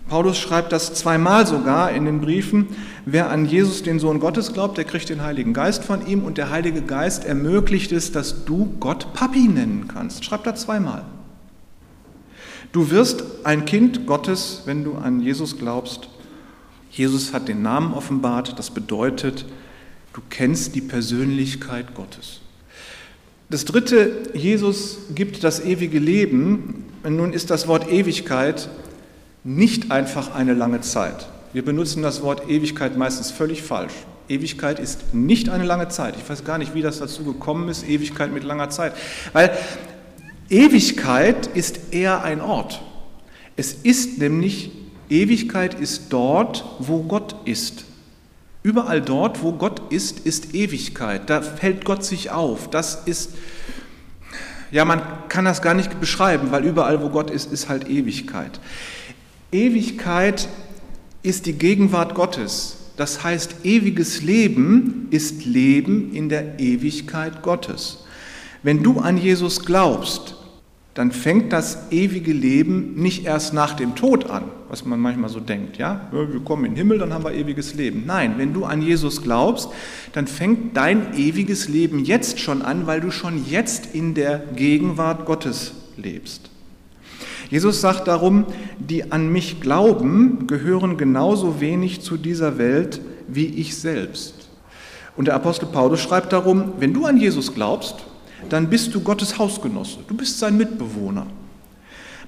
Paulus 0.08 0.38
schreibt 0.38 0.72
das 0.72 0.94
zweimal 0.94 1.46
sogar 1.46 1.92
in 1.92 2.04
den 2.04 2.20
Briefen. 2.20 2.68
Wer 3.06 3.30
an 3.30 3.46
Jesus, 3.46 3.82
den 3.82 3.98
Sohn 3.98 4.20
Gottes, 4.20 4.52
glaubt, 4.52 4.76
der 4.76 4.84
kriegt 4.84 5.08
den 5.08 5.22
Heiligen 5.22 5.52
Geist 5.52 5.84
von 5.84 6.06
ihm 6.06 6.24
und 6.24 6.38
der 6.38 6.50
Heilige 6.50 6.82
Geist 6.82 7.24
ermöglicht 7.24 7.92
es, 7.92 8.12
dass 8.12 8.44
du 8.44 8.74
Gott 8.78 9.12
Papi 9.14 9.48
nennen 9.48 9.88
kannst. 9.88 10.24
Schreibt 10.24 10.46
er 10.46 10.54
zweimal. 10.54 11.04
Du 12.72 12.90
wirst 12.90 13.24
ein 13.44 13.64
Kind 13.64 14.06
Gottes, 14.06 14.62
wenn 14.64 14.84
du 14.84 14.94
an 14.94 15.20
Jesus 15.20 15.58
glaubst. 15.58 16.08
Jesus 16.92 17.32
hat 17.32 17.48
den 17.48 17.62
Namen 17.62 17.94
offenbart. 17.94 18.58
Das 18.58 18.70
bedeutet, 18.70 19.46
du 20.12 20.20
kennst 20.28 20.74
die 20.74 20.82
Persönlichkeit 20.82 21.94
Gottes. 21.94 22.40
Das 23.50 23.64
dritte, 23.64 24.30
Jesus 24.34 24.98
gibt 25.14 25.42
das 25.42 25.64
ewige 25.64 25.98
Leben. 25.98 26.84
Nun 27.02 27.32
ist 27.32 27.50
das 27.50 27.66
Wort 27.66 27.90
Ewigkeit 27.90 28.68
nicht 29.44 29.90
einfach 29.90 30.34
eine 30.34 30.54
lange 30.54 30.82
Zeit. 30.82 31.28
Wir 31.52 31.64
benutzen 31.64 32.02
das 32.02 32.22
Wort 32.22 32.48
Ewigkeit 32.48 32.96
meistens 32.96 33.30
völlig 33.30 33.62
falsch. 33.62 33.92
Ewigkeit 34.28 34.78
ist 34.78 35.12
nicht 35.14 35.48
eine 35.48 35.64
lange 35.64 35.88
Zeit. 35.88 36.14
Ich 36.16 36.28
weiß 36.28 36.44
gar 36.44 36.58
nicht, 36.58 36.74
wie 36.74 36.82
das 36.82 36.98
dazu 36.98 37.24
gekommen 37.24 37.68
ist, 37.68 37.86
Ewigkeit 37.86 38.32
mit 38.32 38.44
langer 38.44 38.70
Zeit. 38.70 38.94
Weil 39.32 39.50
Ewigkeit 40.48 41.48
ist 41.48 41.92
eher 41.92 42.22
ein 42.22 42.40
Ort. 42.40 42.82
Es 43.56 43.72
ist 43.72 44.18
nämlich, 44.18 44.70
Ewigkeit 45.08 45.78
ist 45.78 46.06
dort, 46.10 46.64
wo 46.78 47.02
Gott 47.02 47.36
ist. 47.44 47.84
Überall 48.62 49.00
dort, 49.00 49.42
wo 49.42 49.52
Gott 49.52 49.92
ist, 49.92 50.20
ist 50.20 50.54
Ewigkeit. 50.54 51.28
Da 51.28 51.42
fällt 51.42 51.84
Gott 51.84 52.04
sich 52.04 52.30
auf. 52.30 52.70
Das 52.70 53.02
ist, 53.06 53.30
ja, 54.70 54.84
man 54.84 55.02
kann 55.28 55.44
das 55.44 55.62
gar 55.62 55.74
nicht 55.74 56.00
beschreiben, 56.00 56.52
weil 56.52 56.64
überall, 56.64 57.02
wo 57.02 57.08
Gott 57.08 57.30
ist, 57.30 57.52
ist 57.52 57.68
halt 57.68 57.88
Ewigkeit. 57.88 58.60
Ewigkeit 59.50 60.48
ist 61.22 61.46
die 61.46 61.54
Gegenwart 61.54 62.14
Gottes. 62.14 62.76
Das 62.96 63.24
heißt, 63.24 63.64
ewiges 63.64 64.22
Leben 64.22 65.08
ist 65.10 65.44
Leben 65.44 66.14
in 66.14 66.28
der 66.28 66.60
Ewigkeit 66.60 67.42
Gottes. 67.42 68.04
Wenn 68.62 68.82
du 68.82 69.00
an 69.00 69.18
Jesus 69.18 69.64
glaubst, 69.64 70.36
dann 70.94 71.10
fängt 71.10 71.52
das 71.52 71.90
ewige 71.90 72.32
Leben 72.32 72.94
nicht 72.94 73.24
erst 73.24 73.54
nach 73.54 73.74
dem 73.74 73.94
Tod 73.94 74.28
an, 74.30 74.44
was 74.72 74.86
man 74.86 74.98
manchmal 74.98 75.28
so 75.28 75.38
denkt, 75.38 75.76
ja, 75.76 76.08
wir 76.12 76.40
kommen 76.40 76.64
in 76.64 76.70
den 76.70 76.78
Himmel, 76.78 76.98
dann 76.98 77.12
haben 77.12 77.24
wir 77.24 77.34
ewiges 77.34 77.74
Leben. 77.74 78.04
Nein, 78.06 78.36
wenn 78.38 78.54
du 78.54 78.64
an 78.64 78.80
Jesus 78.80 79.20
glaubst, 79.20 79.68
dann 80.14 80.26
fängt 80.26 80.78
dein 80.78 81.12
ewiges 81.14 81.68
Leben 81.68 82.02
jetzt 82.02 82.40
schon 82.40 82.62
an, 82.62 82.86
weil 82.86 83.02
du 83.02 83.10
schon 83.10 83.44
jetzt 83.46 83.94
in 83.94 84.14
der 84.14 84.38
Gegenwart 84.56 85.26
Gottes 85.26 85.74
lebst. 85.98 86.48
Jesus 87.50 87.82
sagt 87.82 88.08
darum, 88.08 88.46
die 88.78 89.12
an 89.12 89.30
mich 89.30 89.60
glauben, 89.60 90.46
gehören 90.46 90.96
genauso 90.96 91.60
wenig 91.60 92.00
zu 92.00 92.16
dieser 92.16 92.56
Welt 92.56 93.02
wie 93.28 93.48
ich 93.48 93.76
selbst. 93.76 94.48
Und 95.18 95.26
der 95.26 95.34
Apostel 95.34 95.66
Paulus 95.66 96.00
schreibt 96.00 96.32
darum, 96.32 96.72
wenn 96.78 96.94
du 96.94 97.04
an 97.04 97.18
Jesus 97.18 97.54
glaubst, 97.54 97.96
dann 98.48 98.70
bist 98.70 98.94
du 98.94 99.02
Gottes 99.02 99.36
Hausgenosse, 99.36 99.98
du 100.08 100.16
bist 100.16 100.38
sein 100.38 100.56
Mitbewohner. 100.56 101.26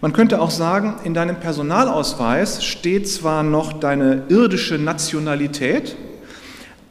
Man 0.04 0.12
könnte 0.12 0.42
auch 0.42 0.50
sagen, 0.50 0.96
in 1.04 1.14
deinem 1.14 1.37
Personalausweis 1.37 2.62
steht 2.62 3.08
zwar 3.08 3.42
noch 3.42 3.73
deine 3.73 4.25
irdische 4.28 4.75
Nationalität, 4.75 5.96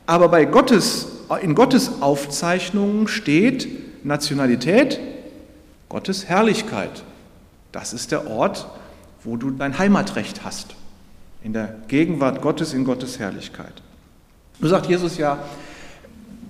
aber 0.08 0.30
bei 0.30 0.46
Gottes, 0.46 1.10
in 1.44 1.54
Gottes 1.54 2.02
Aufzeichnungen 2.02 3.08
steht 3.08 4.04
Nationalität, 4.04 5.00
Gottes 5.90 6.26
Herrlichkeit. 6.26 7.04
Das 7.72 7.94
ist 7.94 8.12
der 8.12 8.32
Ort, 8.32 8.68
wo 9.24 9.38
du 9.38 9.52
dein 9.52 9.78
Heimatrecht 9.78 10.44
hast, 10.44 10.74
in 11.44 11.54
der 11.54 11.76
Gegenwart 11.90 12.42
Gottes, 12.42 12.74
in 12.74 12.84
Gottes 12.84 13.20
Herrlichkeit. 13.20 13.84
So 14.60 14.68
sagt 14.70 14.88
Jesus 14.88 15.20
ja, 15.20 15.38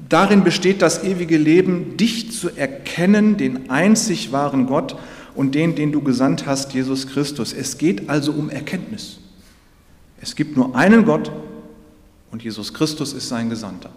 Darin 0.07 0.45
besteht 0.45 0.81
das 0.81 1.03
ewige 1.03 1.37
Leben, 1.37 1.97
dich 1.97 2.31
zu 2.31 2.55
erkennen, 2.55 3.35
den 3.35 3.69
einzig 3.69 4.31
wahren 4.31 4.65
Gott 4.65 4.95
und 5.35 5.55
den, 5.55 5.75
den 5.75 5.91
du 5.91 6.01
gesandt 6.01 6.45
hast, 6.45 6.73
Jesus 6.73 7.07
Christus. 7.07 7.53
Es 7.53 7.77
geht 7.77 8.09
also 8.09 8.31
um 8.31 8.49
Erkenntnis. 8.49 9.19
Es 10.21 10.35
gibt 10.35 10.55
nur 10.55 10.75
einen 10.75 11.05
Gott 11.05 11.31
und 12.31 12.43
Jesus 12.43 12.73
Christus 12.73 13.13
ist 13.13 13.29
sein 13.29 13.49
Gesandter. 13.49 13.89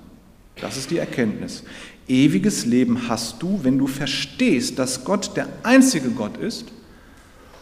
Das 0.61 0.77
ist 0.77 0.91
die 0.91 0.99
Erkenntnis. 0.99 1.63
Ewiges 2.09 2.65
Leben 2.65 3.09
hast 3.09 3.43
du, 3.43 3.61
wenn 3.63 3.79
du 3.79 3.87
verstehst, 3.87 4.79
dass 4.79 5.05
Gott 5.05 5.37
der 5.37 5.49
einzige 5.63 6.11
Gott 6.11 6.37
ist 6.39 6.67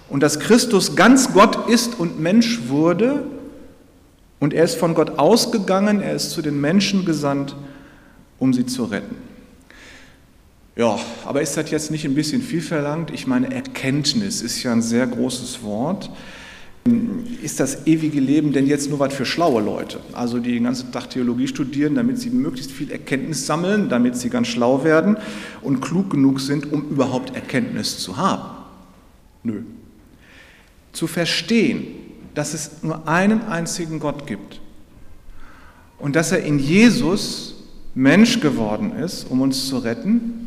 und 0.09 0.23
dass 0.23 0.39
Christus 0.39 0.97
ganz 0.97 1.33
Gott 1.33 1.69
ist 1.69 1.99
und 1.99 2.21
Mensch 2.21 2.69
wurde 2.69 3.27
und 4.39 4.55
er 4.55 4.65
ist 4.65 4.77
von 4.77 4.95
Gott 4.95 5.19
ausgegangen, 5.19 6.01
er 6.01 6.15
ist 6.15 6.31
zu 6.31 6.43
den 6.43 6.61
Menschen 6.61 7.05
gesandt 7.05 7.57
um 8.39 8.53
sie 8.53 8.67
zu 8.67 8.85
retten. 8.85 9.17
Ja, 10.77 10.99
aber 11.25 11.41
ist 11.41 11.57
das 11.57 11.71
jetzt 11.71 11.91
nicht 11.91 12.05
ein 12.05 12.15
bisschen 12.15 12.43
viel 12.43 12.61
verlangt? 12.61 13.11
Ich 13.13 13.27
meine, 13.27 13.55
Erkenntnis 13.55 14.43
ist 14.43 14.63
ja 14.63 14.73
ein 14.73 14.83
sehr 14.83 15.07
großes 15.07 15.63
Wort. 15.63 16.11
Ist 17.43 17.61
das 17.61 17.87
ewige 17.87 18.21
Leben 18.21 18.53
denn 18.53 18.67
jetzt 18.67 18.91
nur 18.91 18.99
was 18.99 19.15
für 19.15 19.25
schlaue 19.25 19.63
Leute? 19.63 20.01
Also 20.13 20.39
die 20.39 20.53
den 20.53 20.65
ganzen 20.65 20.91
Tag 20.91 21.11
Theologie 21.11 21.47
studieren, 21.47 21.95
damit 21.95 22.19
sie 22.19 22.29
möglichst 22.29 22.73
viel 22.73 22.91
Erkenntnis 22.91 23.47
sammeln, 23.47 23.89
damit 23.89 24.17
sie 24.17 24.29
ganz 24.29 24.49
schlau 24.49 24.85
werden 24.85 25.17
und 25.63 25.81
klug 25.81 26.11
genug 26.11 26.41
sind, 26.41 26.71
um 26.73 26.91
überhaupt 26.91 27.35
Erkenntnis 27.35 27.99
zu 27.99 28.17
haben? 28.17 28.65
Nö. 29.45 29.63
Zu 30.93 31.07
verstehen, 31.07 31.87
dass 32.35 32.53
es 32.53 32.83
nur 32.83 33.07
einen 33.07 33.43
einzigen 33.43 34.01
Gott 34.01 34.27
gibt 34.27 34.61
und 35.99 36.17
dass 36.17 36.33
er 36.33 36.43
in 36.43 36.59
Jesus 36.59 37.55
Mensch 37.95 38.41
geworden 38.41 38.93
ist, 38.97 39.31
um 39.31 39.41
uns 39.41 39.69
zu 39.69 39.79
retten, 39.79 40.44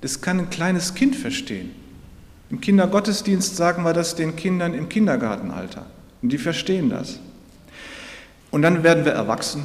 das 0.00 0.20
kann 0.20 0.38
ein 0.38 0.50
kleines 0.50 0.94
Kind 0.94 1.16
verstehen. 1.16 1.70
Im 2.50 2.60
Kindergottesdienst 2.60 3.56
sagen 3.56 3.84
wir 3.84 3.92
das 3.92 4.16
den 4.16 4.34
Kindern 4.34 4.74
im 4.74 4.88
Kindergartenalter. 4.88 5.86
Und 6.22 6.30
die 6.32 6.38
verstehen 6.38 6.90
das. 6.90 7.20
Und 8.50 8.62
dann 8.62 8.82
werden 8.82 9.04
wir 9.04 9.12
erwachsen 9.12 9.62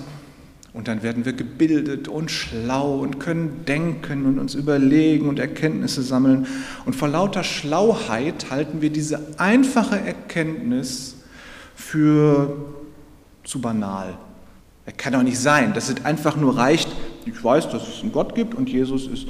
Und 0.74 0.89
dann 0.89 1.04
werden 1.04 1.24
wir 1.24 1.32
gebildet 1.32 2.10
und 2.10 2.30
schlau 2.30 3.00
und 3.00 3.18
können 3.22 3.63
denken 3.65 4.25
und 4.25 4.39
uns 4.39 4.56
überlegen 4.56 5.30
und 5.30 5.39
Erkenntnisse 5.39 6.04
sammeln. 6.04 6.48
Und 6.86 6.98
vor 6.98 7.08
lauter 7.08 7.46
Schlauheit 7.46 8.51
halten 8.51 8.82
wir 8.82 8.89
diese 8.89 9.22
einfache 9.38 9.98
Erkenntnis 9.98 11.15
für 11.75 12.58
zu 13.46 13.62
banal. 13.62 14.18
Er 14.86 14.92
kann 14.92 15.13
doch 15.13 15.24
nicht 15.24 15.39
sein, 15.39 15.74
dass 15.74 15.88
es 15.88 16.04
einfach 16.04 16.36
nur 16.36 16.58
reicht, 16.58 16.89
ich 17.25 17.42
weiß, 17.42 17.70
dass 17.70 17.88
es 17.88 18.01
einen 18.01 18.12
Gott 18.12 18.36
gibt 18.36 18.54
und 18.54 18.70
Jesus 18.70 19.08
ist 19.08 19.27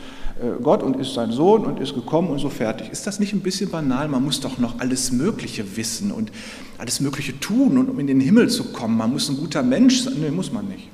Gott 0.61 0.83
und 0.83 0.97
ist 0.97 1.13
sein 1.13 1.31
Sohn 1.31 1.65
und 1.65 1.79
ist 1.79 1.93
gekommen 1.93 2.29
und 2.29 2.39
so 2.39 2.49
fertig. 2.49 2.89
Ist 2.91 3.07
das 3.07 3.19
nicht 3.19 3.33
ein 3.33 3.39
bisschen 3.39 3.69
banal? 3.69 4.09
Man 4.09 4.23
muss 4.23 4.41
doch 4.41 4.57
noch 4.57 4.79
alles 4.79 5.11
Mögliche 5.11 5.77
wissen 5.77 6.11
und 6.11 6.31
alles 6.77 6.99
Mögliche 6.99 7.39
tun, 7.39 7.77
um 7.77 7.99
in 7.99 8.07
den 8.07 8.19
Himmel 8.19 8.49
zu 8.49 8.65
kommen. 8.65 8.97
Man 8.97 9.13
muss 9.13 9.29
ein 9.29 9.37
guter 9.37 9.63
Mensch 9.63 10.01
sein. 10.01 10.15
Nee, 10.19 10.31
muss 10.31 10.51
man 10.51 10.67
nicht. 10.67 10.89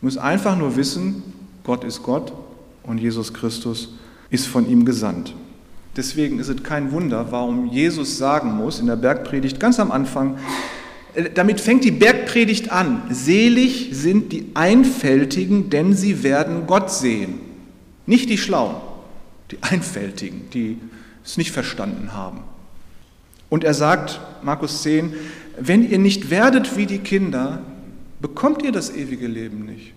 Man 0.00 0.12
muss 0.12 0.16
einfach 0.16 0.56
nur 0.56 0.76
wissen, 0.76 1.22
Gott 1.64 1.82
ist 1.82 2.02
Gott 2.04 2.32
und 2.84 2.98
Jesus 2.98 3.34
Christus 3.34 3.94
ist 4.30 4.46
von 4.46 4.68
ihm 4.68 4.84
gesandt. 4.84 5.34
Deswegen 5.96 6.38
ist 6.38 6.48
es 6.48 6.62
kein 6.62 6.92
Wunder, 6.92 7.26
warum 7.30 7.66
Jesus 7.66 8.18
sagen 8.18 8.56
muss 8.56 8.78
in 8.78 8.86
der 8.86 8.96
Bergpredigt 8.96 9.58
ganz 9.58 9.80
am 9.80 9.90
Anfang, 9.90 10.36
äh, 11.14 11.30
damit 11.34 11.60
fängt 11.60 11.84
die 11.84 11.90
Bergpredigt 11.90 12.70
an. 12.70 13.02
Selig 13.10 13.88
sind 13.92 14.30
die 14.32 14.50
Einfältigen, 14.54 15.70
denn 15.70 15.94
sie 15.94 16.22
werden 16.22 16.68
Gott 16.68 16.92
sehen. 16.92 17.40
Nicht 18.06 18.30
die 18.30 18.38
Schlauen, 18.38 18.76
die 19.50 19.58
Einfältigen, 19.60 20.48
die 20.50 20.78
es 21.24 21.36
nicht 21.36 21.50
verstanden 21.50 22.12
haben. 22.12 22.44
Und 23.48 23.64
er 23.64 23.74
sagt, 23.74 24.20
Markus 24.42 24.82
10, 24.82 25.14
wenn 25.58 25.88
ihr 25.88 25.98
nicht 25.98 26.30
werdet 26.30 26.76
wie 26.76 26.86
die 26.86 26.98
Kinder, 26.98 27.62
bekommt 28.20 28.62
ihr 28.62 28.72
das 28.72 28.90
ewige 28.90 29.26
Leben 29.26 29.64
nicht. 29.64 29.92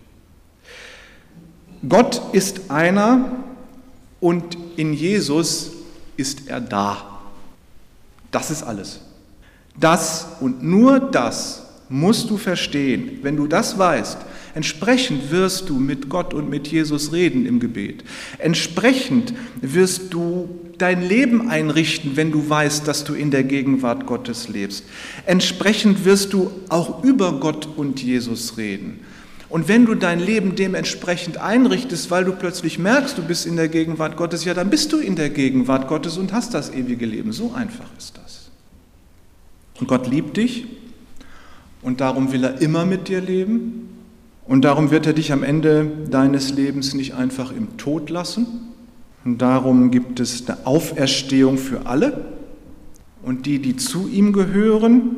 Gott 1.87 2.21
ist 2.33 2.69
einer 2.69 3.31
und 4.19 4.57
in 4.75 4.93
Jesus 4.93 5.71
ist 6.17 6.47
er 6.47 6.59
da. 6.59 7.21
Das 8.31 8.51
ist 8.51 8.63
alles. 8.63 8.99
Das 9.77 10.27
und 10.41 10.61
nur 10.61 10.99
das 10.99 11.65
musst 11.87 12.29
du 12.29 12.37
verstehen. 12.37 13.19
Wenn 13.21 13.37
du 13.37 13.47
das 13.47 13.77
weißt, 13.77 14.17
entsprechend 14.55 15.31
wirst 15.31 15.69
du 15.69 15.75
mit 15.79 16.09
Gott 16.09 16.33
und 16.33 16.49
mit 16.49 16.67
Jesus 16.67 17.11
reden 17.11 17.45
im 17.45 17.59
Gebet. 17.59 18.03
Entsprechend 18.37 19.33
wirst 19.61 20.13
du 20.13 20.49
dein 20.77 21.07
Leben 21.07 21.49
einrichten, 21.49 22.15
wenn 22.15 22.31
du 22.31 22.49
weißt, 22.49 22.87
dass 22.87 23.03
du 23.03 23.13
in 23.13 23.31
der 23.31 23.43
Gegenwart 23.43 24.05
Gottes 24.05 24.47
lebst. 24.47 24.85
Entsprechend 25.25 26.05
wirst 26.05 26.33
du 26.33 26.51
auch 26.69 27.03
über 27.03 27.39
Gott 27.39 27.67
und 27.75 28.01
Jesus 28.01 28.57
reden. 28.57 28.99
Und 29.49 29.67
wenn 29.67 29.85
du 29.85 29.95
dein 29.95 30.19
Leben 30.19 30.55
dementsprechend 30.55 31.37
einrichtest, 31.37 32.11
weil 32.11 32.23
du 32.23 32.33
plötzlich 32.33 32.77
merkst, 32.77 33.17
du 33.17 33.23
bist 33.23 33.47
in 33.47 33.55
der 33.55 33.67
Gegenwart 33.67 34.15
Gottes, 34.15 34.45
ja, 34.45 34.53
dann 34.53 34.69
bist 34.69 34.93
du 34.93 34.97
in 34.97 35.15
der 35.15 35.31
Gegenwart 35.31 35.87
Gottes 35.87 36.17
und 36.17 36.33
hast 36.33 36.53
das 36.53 36.71
ewige 36.71 37.07
Leben. 37.07 37.31
So 37.31 37.53
einfach 37.53 37.89
ist 37.97 38.17
das. 38.17 38.51
Und 39.79 39.87
Gott 39.87 40.07
liebt 40.07 40.37
dich 40.37 40.67
und 41.81 41.99
darum 41.99 42.31
will 42.31 42.43
er 42.43 42.61
immer 42.61 42.85
mit 42.85 43.07
dir 43.07 43.21
leben 43.21 43.87
und 44.49 44.63
darum 44.63 44.89
wird 44.89 45.05
er 45.05 45.13
dich 45.13 45.31
am 45.31 45.43
Ende 45.43 45.85
deines 46.09 46.51
Lebens 46.51 46.95
nicht 46.95 47.13
einfach 47.13 47.51
im 47.51 47.77
Tod 47.77 48.09
lassen. 48.09 48.47
Und 49.23 49.37
darum 49.43 49.91
gibt 49.91 50.19
es 50.19 50.49
eine 50.49 50.65
Auferstehung 50.65 51.59
für 51.59 51.85
alle. 51.85 52.25
Und 53.21 53.45
die, 53.45 53.59
die 53.59 53.75
zu 53.75 54.07
ihm 54.07 54.33
gehören, 54.33 55.17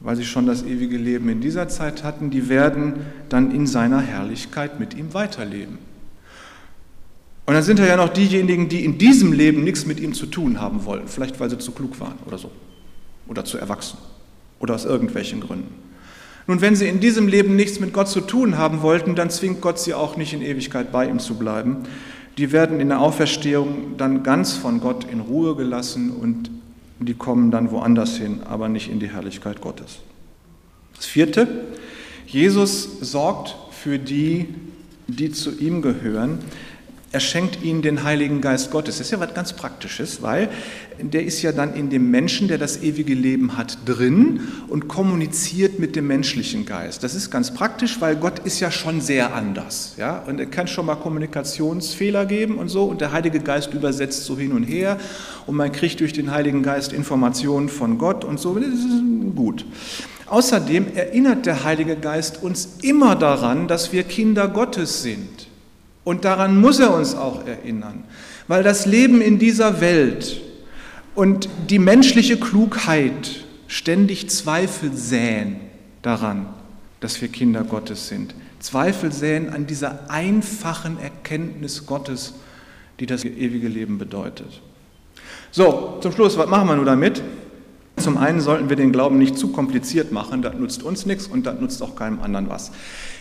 weil 0.00 0.16
sie 0.16 0.24
schon 0.24 0.46
das 0.46 0.62
ewige 0.62 0.96
Leben 0.96 1.28
in 1.28 1.42
dieser 1.42 1.68
Zeit 1.68 2.04
hatten, 2.04 2.30
die 2.30 2.48
werden 2.48 2.94
dann 3.28 3.50
in 3.50 3.66
seiner 3.66 4.00
Herrlichkeit 4.00 4.80
mit 4.80 4.94
ihm 4.94 5.12
weiterleben. 5.12 5.76
Und 7.44 7.52
dann 7.52 7.62
sind 7.62 7.78
ja 7.80 7.98
noch 7.98 8.08
diejenigen, 8.08 8.70
die 8.70 8.82
in 8.82 8.96
diesem 8.96 9.34
Leben 9.34 9.62
nichts 9.62 9.84
mit 9.84 10.00
ihm 10.00 10.14
zu 10.14 10.24
tun 10.24 10.58
haben 10.58 10.86
wollen, 10.86 11.06
vielleicht 11.06 11.38
weil 11.38 11.50
sie 11.50 11.58
zu 11.58 11.72
klug 11.72 12.00
waren 12.00 12.14
oder 12.26 12.38
so, 12.38 12.50
oder 13.26 13.44
zu 13.44 13.58
erwachsen 13.58 13.98
oder 14.58 14.74
aus 14.74 14.86
irgendwelchen 14.86 15.40
Gründen. 15.40 15.87
Nun, 16.48 16.62
wenn 16.62 16.74
sie 16.74 16.88
in 16.88 16.98
diesem 16.98 17.28
Leben 17.28 17.56
nichts 17.56 17.78
mit 17.78 17.92
Gott 17.92 18.08
zu 18.08 18.22
tun 18.22 18.56
haben 18.56 18.80
wollten, 18.80 19.14
dann 19.14 19.28
zwingt 19.28 19.60
Gott 19.60 19.78
sie 19.78 19.92
auch 19.92 20.16
nicht 20.16 20.32
in 20.32 20.40
Ewigkeit 20.40 20.90
bei 20.90 21.06
ihm 21.06 21.18
zu 21.18 21.34
bleiben. 21.34 21.84
Die 22.38 22.52
werden 22.52 22.80
in 22.80 22.88
der 22.88 23.00
Auferstehung 23.00 23.98
dann 23.98 24.22
ganz 24.22 24.54
von 24.54 24.80
Gott 24.80 25.04
in 25.12 25.20
Ruhe 25.20 25.56
gelassen 25.56 26.10
und 26.10 26.50
die 27.00 27.12
kommen 27.12 27.50
dann 27.50 27.70
woanders 27.70 28.16
hin, 28.16 28.40
aber 28.48 28.70
nicht 28.70 28.90
in 28.90 28.98
die 28.98 29.10
Herrlichkeit 29.10 29.60
Gottes. 29.60 29.98
Das 30.96 31.04
vierte, 31.04 31.66
Jesus 32.26 32.98
sorgt 33.02 33.54
für 33.70 33.98
die, 33.98 34.48
die 35.06 35.30
zu 35.30 35.50
ihm 35.58 35.82
gehören. 35.82 36.38
Er 37.10 37.20
schenkt 37.20 37.62
ihnen 37.62 37.80
den 37.80 38.02
Heiligen 38.04 38.42
Geist 38.42 38.70
Gottes. 38.70 38.98
Das 38.98 39.06
ist 39.06 39.12
ja 39.12 39.20
was 39.20 39.32
ganz 39.32 39.54
Praktisches, 39.54 40.20
weil 40.20 40.50
der 41.00 41.24
ist 41.24 41.40
ja 41.40 41.52
dann 41.52 41.74
in 41.74 41.88
dem 41.88 42.10
Menschen, 42.10 42.48
der 42.48 42.58
das 42.58 42.82
ewige 42.82 43.14
Leben 43.14 43.56
hat, 43.56 43.78
drin 43.86 44.40
und 44.68 44.88
kommuniziert 44.88 45.78
mit 45.78 45.96
dem 45.96 46.06
menschlichen 46.06 46.66
Geist. 46.66 47.02
Das 47.02 47.14
ist 47.14 47.30
ganz 47.30 47.54
praktisch, 47.54 47.98
weil 48.00 48.16
Gott 48.16 48.40
ist 48.40 48.60
ja 48.60 48.70
schon 48.70 49.00
sehr 49.00 49.34
anders. 49.34 49.94
Ja? 49.96 50.22
Und 50.26 50.38
er 50.38 50.46
kann 50.46 50.66
schon 50.66 50.84
mal 50.84 50.96
Kommunikationsfehler 50.96 52.26
geben 52.26 52.58
und 52.58 52.68
so. 52.68 52.84
Und 52.84 53.00
der 53.00 53.12
Heilige 53.12 53.40
Geist 53.40 53.72
übersetzt 53.72 54.24
so 54.24 54.36
hin 54.36 54.52
und 54.52 54.64
her. 54.64 54.98
Und 55.46 55.56
man 55.56 55.72
kriegt 55.72 56.00
durch 56.00 56.12
den 56.12 56.30
Heiligen 56.30 56.62
Geist 56.62 56.92
Informationen 56.92 57.70
von 57.70 57.96
Gott 57.96 58.24
und 58.24 58.38
so. 58.38 58.54
Das 58.54 58.68
ist 58.68 59.34
gut. 59.34 59.64
Außerdem 60.26 60.94
erinnert 60.94 61.46
der 61.46 61.64
Heilige 61.64 61.96
Geist 61.96 62.42
uns 62.42 62.68
immer 62.82 63.16
daran, 63.16 63.66
dass 63.66 63.92
wir 63.92 64.02
Kinder 64.02 64.48
Gottes 64.48 65.02
sind. 65.02 65.37
Und 66.08 66.24
daran 66.24 66.58
muss 66.58 66.80
er 66.80 66.94
uns 66.94 67.14
auch 67.14 67.46
erinnern, 67.46 68.02
weil 68.46 68.62
das 68.62 68.86
Leben 68.86 69.20
in 69.20 69.38
dieser 69.38 69.82
Welt 69.82 70.40
und 71.14 71.50
die 71.68 71.78
menschliche 71.78 72.38
Klugheit 72.38 73.44
ständig 73.66 74.30
Zweifel 74.30 74.90
säen 74.94 75.56
daran, 76.00 76.46
dass 77.00 77.20
wir 77.20 77.28
Kinder 77.28 77.62
Gottes 77.62 78.08
sind. 78.08 78.34
Zweifel 78.58 79.12
säen 79.12 79.50
an 79.50 79.66
dieser 79.66 80.10
einfachen 80.10 80.98
Erkenntnis 80.98 81.84
Gottes, 81.84 82.32
die 83.00 83.04
das 83.04 83.26
ewige 83.26 83.68
Leben 83.68 83.98
bedeutet. 83.98 84.62
So, 85.50 85.98
zum 86.00 86.12
Schluss, 86.12 86.38
was 86.38 86.48
machen 86.48 86.68
wir 86.68 86.76
nun 86.76 86.86
damit? 86.86 87.22
Zum 87.98 88.18
einen 88.18 88.40
sollten 88.40 88.68
wir 88.68 88.76
den 88.76 88.92
Glauben 88.92 89.18
nicht 89.18 89.38
zu 89.38 89.48
kompliziert 89.48 90.12
machen, 90.12 90.42
das 90.42 90.54
nutzt 90.54 90.82
uns 90.82 91.06
nichts 91.06 91.26
und 91.26 91.46
das 91.46 91.60
nutzt 91.60 91.82
auch 91.82 91.96
keinem 91.96 92.20
anderen 92.20 92.48
was. 92.48 92.70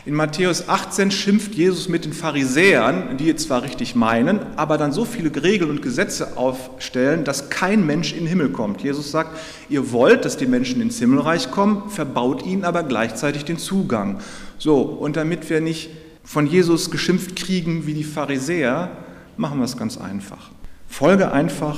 In 0.06 0.14
Matthäus 0.14 0.70
18 0.70 1.12
schimpft 1.12 1.56
Jesus 1.56 1.90
mit 1.90 2.06
den 2.06 2.14
Pharisäern, 2.14 3.18
die 3.18 3.36
zwar 3.36 3.64
richtig 3.64 3.94
meinen, 3.94 4.40
aber 4.56 4.78
dann 4.78 4.94
so 4.94 5.04
viele 5.04 5.32
Regeln 5.44 5.70
und 5.70 5.82
Gesetze 5.82 6.38
aufstellen, 6.38 7.26
dass 7.26 7.50
kein 7.50 7.86
Mensch 7.86 8.14
in 8.14 8.20
den 8.20 8.28
Himmel 8.28 8.50
kommt. 8.50 8.82
Jesus 8.82 9.12
sagt, 9.12 9.38
ihr 9.68 9.92
wollt, 9.92 10.24
dass 10.24 10.38
die 10.38 10.46
Menschen 10.46 10.80
ins 10.80 11.00
Himmelreich 11.00 11.52
kommen, 11.52 11.90
verbaut 11.90 12.46
ihnen 12.46 12.64
aber 12.64 12.84
gleichzeitig 12.84 13.44
den 13.44 13.58
Zugang. 13.58 14.20
So, 14.58 14.80
und 14.82 15.18
damit 15.18 15.50
wir 15.50 15.60
nicht 15.60 15.90
von 16.24 16.48
Jesus 16.48 16.90
geschimpft 16.90 17.36
kriegen 17.36 17.86
wie 17.86 17.94
die 17.94 18.06
Pharisäer, 18.06 18.92
machen 19.36 19.60
wir 19.60 19.66
es 19.66 19.76
ganz 19.76 19.98
einfach. 19.98 20.52
Folge 20.88 21.32
einfach 21.32 21.78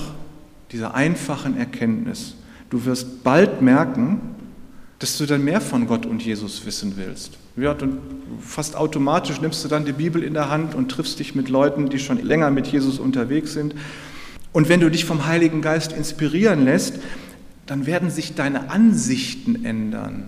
dieser 0.71 0.93
einfachen 0.93 1.57
Erkenntnis. 1.57 2.35
Du 2.69 2.85
wirst 2.85 3.23
bald 3.23 3.61
merken, 3.61 4.21
dass 4.99 5.17
du 5.17 5.25
dann 5.25 5.43
mehr 5.43 5.61
von 5.61 5.87
Gott 5.87 6.05
und 6.05 6.21
Jesus 6.23 6.65
wissen 6.65 6.93
willst. 6.97 7.37
Ja, 7.55 7.71
und 7.71 7.97
fast 8.41 8.75
automatisch 8.75 9.41
nimmst 9.41 9.63
du 9.63 9.67
dann 9.67 9.85
die 9.85 9.93
Bibel 9.93 10.23
in 10.23 10.33
der 10.33 10.49
Hand 10.49 10.75
und 10.75 10.89
triffst 10.89 11.19
dich 11.19 11.35
mit 11.35 11.49
Leuten, 11.49 11.89
die 11.89 11.99
schon 11.99 12.23
länger 12.23 12.51
mit 12.51 12.67
Jesus 12.67 12.99
unterwegs 12.99 13.53
sind. 13.53 13.75
Und 14.51 14.69
wenn 14.69 14.79
du 14.79 14.89
dich 14.89 15.05
vom 15.05 15.25
Heiligen 15.25 15.61
Geist 15.61 15.93
inspirieren 15.93 16.65
lässt, 16.65 16.99
dann 17.65 17.85
werden 17.85 18.09
sich 18.09 18.35
deine 18.35 18.69
Ansichten 18.71 19.63
ändern. 19.63 20.23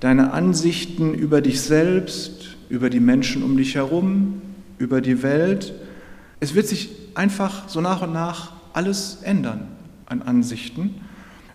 Deine 0.00 0.32
Ansichten 0.32 1.14
über 1.14 1.40
dich 1.40 1.60
selbst, 1.60 2.56
über 2.68 2.90
die 2.90 3.00
Menschen 3.00 3.42
um 3.42 3.56
dich 3.56 3.74
herum, 3.74 4.40
über 4.78 5.00
die 5.00 5.22
Welt. 5.22 5.74
Es 6.40 6.54
wird 6.54 6.66
sich 6.66 6.90
einfach 7.14 7.68
so 7.68 7.80
nach 7.80 8.02
und 8.02 8.12
nach 8.12 8.52
alles 8.72 9.18
ändern 9.22 9.68
an 10.06 10.22
Ansichten. 10.22 10.94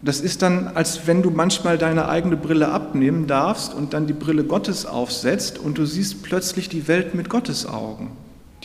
Das 0.04 0.20
ist 0.20 0.42
dann, 0.42 0.68
als 0.68 1.08
wenn 1.08 1.22
du 1.22 1.30
manchmal 1.30 1.78
deine 1.78 2.10
eigene 2.10 2.36
Brille 2.36 2.68
abnehmen 2.68 3.26
darfst 3.26 3.74
und 3.74 3.94
dann 3.94 4.06
die 4.06 4.14
Brille 4.14 4.44
Gottes 4.44 4.86
aufsetzt 4.86 5.58
und 5.58 5.78
du 5.78 5.86
siehst 5.86 6.24
plötzlich 6.24 6.68
die 6.68 6.90
Welt 6.90 7.16
mit 7.16 7.30
Gottes 7.30 7.66
Augen. 7.66 8.12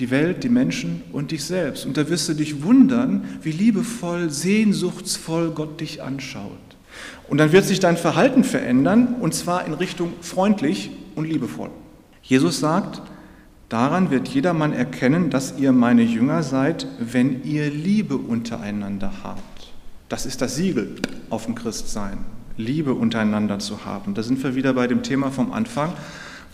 Die 0.00 0.10
Welt, 0.10 0.42
die 0.42 0.48
Menschen 0.48 1.02
und 1.12 1.30
dich 1.30 1.44
selbst. 1.44 1.86
Und 1.86 1.96
da 1.96 2.08
wirst 2.08 2.28
du 2.28 2.34
dich 2.34 2.64
wundern, 2.64 3.24
wie 3.42 3.52
liebevoll, 3.52 4.30
sehnsuchtsvoll 4.30 5.50
Gott 5.50 5.80
dich 5.80 6.02
anschaut. 6.02 6.50
Und 7.28 7.38
dann 7.38 7.52
wird 7.52 7.64
sich 7.64 7.78
dein 7.78 7.96
Verhalten 7.96 8.42
verändern, 8.42 9.14
und 9.20 9.32
zwar 9.32 9.64
in 9.64 9.74
Richtung 9.74 10.14
freundlich 10.20 10.90
und 11.14 11.24
liebevoll. 11.24 11.70
Jesus 12.20 12.58
sagt, 12.58 13.00
daran 13.68 14.10
wird 14.10 14.26
jedermann 14.26 14.72
erkennen, 14.72 15.30
dass 15.30 15.54
ihr 15.56 15.70
meine 15.70 16.02
Jünger 16.02 16.42
seid, 16.42 16.88
wenn 16.98 17.44
ihr 17.44 17.70
Liebe 17.70 18.16
untereinander 18.16 19.12
habt. 19.22 19.57
Das 20.08 20.24
ist 20.24 20.40
das 20.40 20.56
Siegel 20.56 20.96
auf 21.28 21.44
dem 21.44 21.54
Christsein, 21.54 22.18
Liebe 22.56 22.94
untereinander 22.94 23.58
zu 23.58 23.84
haben. 23.84 24.14
Da 24.14 24.22
sind 24.22 24.42
wir 24.42 24.54
wieder 24.54 24.72
bei 24.72 24.86
dem 24.86 25.02
Thema 25.02 25.30
vom 25.30 25.52
Anfang, 25.52 25.92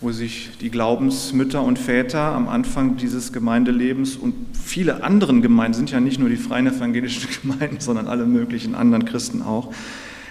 wo 0.01 0.11
sich 0.11 0.57
die 0.59 0.69
Glaubensmütter 0.69 1.63
und 1.63 1.79
Väter 1.79 2.19
am 2.19 2.49
Anfang 2.49 2.97
dieses 2.97 3.31
Gemeindelebens 3.31 4.17
und 4.17 4.35
viele 4.53 5.03
anderen 5.03 5.41
Gemeinden, 5.41 5.73
sind 5.73 5.91
ja 5.91 6.01
nicht 6.01 6.19
nur 6.19 6.27
die 6.27 6.35
freien 6.35 6.67
evangelischen 6.67 7.29
Gemeinden, 7.41 7.79
sondern 7.79 8.07
alle 8.07 8.25
möglichen 8.25 8.75
anderen 8.75 9.05
Christen 9.05 9.41
auch, 9.41 9.73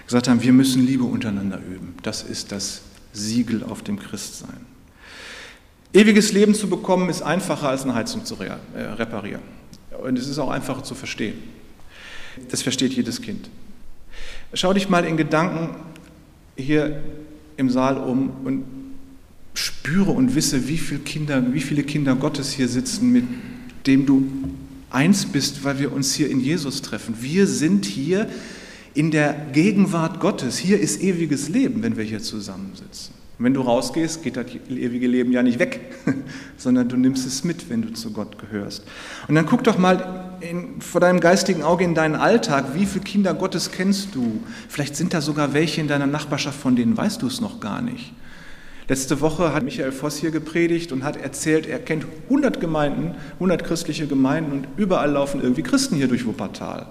gesagt 0.07 0.29
haben, 0.29 0.43
wir 0.43 0.53
müssen 0.53 0.85
Liebe 0.85 1.05
untereinander 1.05 1.59
üben. 1.59 1.95
Das 2.03 2.23
ist 2.23 2.53
das 2.53 2.83
Siegel 3.15 3.65
auf 3.65 3.83
dem 3.83 3.99
Christsein. 3.99 4.67
Ewiges 5.95 6.33
Leben 6.33 6.55
zu 6.55 6.69
bekommen 6.69 7.09
ist 7.09 7.23
einfacher 7.23 7.71
als 7.71 7.85
eine 7.85 7.95
Heizung 7.95 8.27
zu 8.27 8.37
äh, 8.43 8.81
reparieren. 8.81 9.43
Und 10.03 10.19
es 10.19 10.29
ist 10.29 10.39
auch 10.39 10.51
einfacher 10.51 10.83
zu 10.83 10.95
verstehen. 10.95 11.64
Das 12.51 12.63
versteht 12.63 12.93
jedes 12.93 13.21
Kind. 13.21 13.49
Schau 14.53 14.73
dich 14.73 14.89
mal 14.89 15.05
in 15.05 15.17
Gedanken 15.17 15.77
hier 16.57 17.03
im 17.57 17.71
Saal 17.71 17.99
um 17.99 18.31
und 18.45 18.65
spüre 19.55 20.11
und 20.11 20.35
wisse, 20.35 20.69
wie 20.69 20.79
viele 20.79 21.01
Kinder, 21.01 21.53
wie 21.53 21.61
viele 21.61 21.85
Kinder 21.85 22.17
Gottes 22.17 22.53
hier 22.53 22.69
sitzen, 22.69 23.13
mit 23.13 23.25
dem 23.87 24.07
du 24.07 24.27
eins 24.91 25.27
bist, 25.27 25.65
weil 25.65 25.79
wir 25.79 25.93
uns 25.93 26.15
hier 26.15 26.31
in 26.31 26.41
Jesus 26.41 26.83
treffen. 26.83 27.17
Wir 27.21 27.47
sind 27.47 27.85
hier 27.85 28.29
in 28.95 29.11
der 29.11 29.35
Gegenwart 29.53 30.21
Gottes. 30.21 30.59
Hier 30.59 30.81
ist 30.81 31.03
ewiges 31.03 31.49
Leben, 31.49 31.83
wenn 31.83 31.97
wir 31.97 32.05
hier 32.05 32.23
zusammensitzen. 32.23 33.24
Und 33.39 33.45
wenn 33.47 33.55
du 33.55 33.63
rausgehst, 33.63 34.23
geht 34.23 34.37
das 34.37 34.47
ewige 34.69 35.09
Leben 35.09 35.33
ja 35.33 35.43
nicht 35.43 35.59
weg, 35.59 35.81
sondern 36.57 36.89
du 36.89 36.97
nimmst 36.97 37.27
es 37.27 37.43
mit, 37.43 37.69
wenn 37.69 37.83
du 37.83 37.93
zu 37.93 38.13
Gott 38.13 38.39
gehörst. 38.39 38.85
Und 39.27 39.35
dann 39.35 39.47
guck 39.47 39.65
doch 39.65 39.77
mal 39.77 40.37
in, 40.41 40.81
vor 40.81 41.01
deinem 41.01 41.19
geistigen 41.19 41.63
Auge 41.65 41.85
in 41.85 41.95
deinen 41.95 42.15
Alltag, 42.15 42.75
wie 42.75 42.87
viele 42.87 43.05
Kinder 43.05 43.35
Gottes 43.35 43.73
kennst 43.73 44.15
du? 44.15 44.41
Vielleicht 44.69 44.95
sind 44.95 45.15
da 45.15 45.21
sogar 45.21 45.53
welche 45.53 45.81
in 45.81 45.89
deiner 45.89 46.07
Nachbarschaft, 46.07 46.61
von 46.61 46.77
denen 46.77 46.97
weißt 46.97 47.23
du 47.23 47.27
es 47.27 47.41
noch 47.41 47.59
gar 47.59 47.83
nicht. 47.83 48.13
Letzte 48.87 49.21
Woche 49.21 49.55
hat 49.55 49.65
Michael 49.65 49.93
Voss 49.93 50.19
hier 50.19 50.31
gepredigt 50.31 50.93
und 50.93 51.05
hat 51.05 51.17
erzählt, 51.17 51.67
er 51.67 51.79
kennt 51.79 52.05
100 52.25 52.61
Gemeinden, 52.61 53.15
100 53.35 53.65
christliche 53.65 54.07
Gemeinden 54.07 54.53
und 54.53 54.69
überall 54.77 55.11
laufen 55.11 55.41
irgendwie 55.43 55.63
Christen 55.63 55.97
hier 55.97 56.07
durch 56.07 56.27
Wuppertal. 56.27 56.87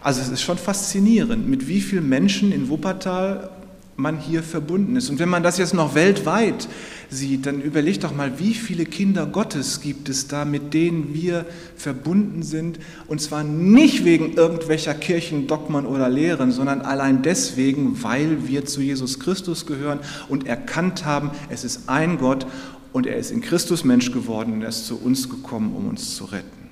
Also 0.00 0.22
es 0.22 0.28
ist 0.28 0.42
schon 0.42 0.56
faszinierend, 0.56 1.46
mit 1.46 1.68
wie 1.68 1.80
vielen 1.80 2.08
Menschen 2.08 2.52
in 2.52 2.70
Wuppertal 2.70 3.50
man 3.96 4.18
hier 4.18 4.42
verbunden 4.42 4.96
ist. 4.96 5.08
Und 5.08 5.18
wenn 5.18 5.28
man 5.28 5.42
das 5.42 5.56
jetzt 5.58 5.72
noch 5.72 5.94
weltweit 5.94 6.68
sieht, 7.08 7.46
dann 7.46 7.62
überlegt 7.62 8.04
doch 8.04 8.14
mal, 8.14 8.38
wie 8.38 8.52
viele 8.52 8.84
Kinder 8.84 9.26
Gottes 9.26 9.80
gibt 9.80 10.08
es 10.08 10.28
da, 10.28 10.44
mit 10.44 10.74
denen 10.74 11.14
wir 11.14 11.46
verbunden 11.76 12.42
sind. 12.42 12.78
Und 13.06 13.20
zwar 13.20 13.42
nicht 13.42 14.04
wegen 14.04 14.34
irgendwelcher 14.34 14.94
Kirchendogmen 14.94 15.86
oder 15.86 16.08
Lehren, 16.10 16.52
sondern 16.52 16.82
allein 16.82 17.22
deswegen, 17.22 18.02
weil 18.02 18.46
wir 18.46 18.66
zu 18.66 18.82
Jesus 18.82 19.18
Christus 19.18 19.66
gehören 19.66 20.00
und 20.28 20.46
erkannt 20.46 21.04
haben, 21.04 21.30
es 21.48 21.64
ist 21.64 21.88
ein 21.88 22.18
Gott 22.18 22.46
und 22.92 23.06
er 23.06 23.16
ist 23.16 23.30
in 23.30 23.40
Christus 23.40 23.84
Mensch 23.84 24.12
geworden 24.12 24.52
und 24.52 24.62
er 24.62 24.68
ist 24.68 24.86
zu 24.86 24.96
uns 24.96 25.28
gekommen, 25.28 25.74
um 25.74 25.88
uns 25.88 26.16
zu 26.16 26.24
retten. 26.24 26.66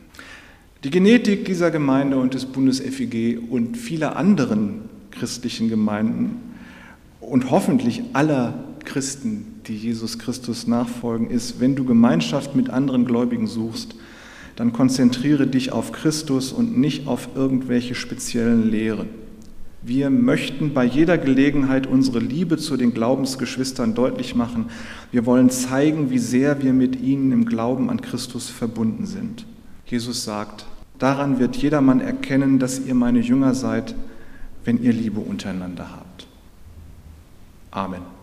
Die 0.82 0.90
Genetik 0.90 1.46
dieser 1.46 1.70
Gemeinde 1.70 2.18
und 2.18 2.34
des 2.34 2.44
Bundes 2.44 2.80
FIG 2.80 3.40
und 3.48 3.78
vieler 3.78 4.16
anderen 4.16 4.82
christlichen 5.10 5.70
Gemeinden 5.70 6.53
und 7.28 7.50
hoffentlich 7.50 8.02
aller 8.12 8.54
Christen, 8.84 9.60
die 9.66 9.76
Jesus 9.76 10.18
Christus 10.18 10.66
nachfolgen, 10.66 11.30
ist, 11.30 11.60
wenn 11.60 11.74
du 11.74 11.84
Gemeinschaft 11.84 12.54
mit 12.54 12.70
anderen 12.70 13.04
Gläubigen 13.04 13.46
suchst, 13.46 13.94
dann 14.56 14.72
konzentriere 14.72 15.46
dich 15.46 15.72
auf 15.72 15.92
Christus 15.92 16.52
und 16.52 16.78
nicht 16.78 17.06
auf 17.06 17.30
irgendwelche 17.34 17.94
speziellen 17.94 18.70
Lehren. 18.70 19.08
Wir 19.82 20.08
möchten 20.08 20.72
bei 20.72 20.84
jeder 20.84 21.18
Gelegenheit 21.18 21.86
unsere 21.86 22.18
Liebe 22.18 22.56
zu 22.56 22.76
den 22.76 22.94
Glaubensgeschwistern 22.94 23.94
deutlich 23.94 24.34
machen. 24.34 24.66
Wir 25.12 25.26
wollen 25.26 25.50
zeigen, 25.50 26.08
wie 26.08 26.18
sehr 26.18 26.62
wir 26.62 26.72
mit 26.72 27.00
ihnen 27.02 27.32
im 27.32 27.44
Glauben 27.44 27.90
an 27.90 28.00
Christus 28.00 28.48
verbunden 28.48 29.04
sind. 29.04 29.44
Jesus 29.86 30.24
sagt, 30.24 30.64
daran 30.98 31.38
wird 31.38 31.56
jedermann 31.56 32.00
erkennen, 32.00 32.58
dass 32.58 32.86
ihr 32.86 32.94
meine 32.94 33.20
Jünger 33.20 33.54
seid, 33.54 33.94
wenn 34.64 34.82
ihr 34.82 34.92
Liebe 34.92 35.20
untereinander 35.20 35.90
habt. 35.94 36.28
Amen. 37.74 38.13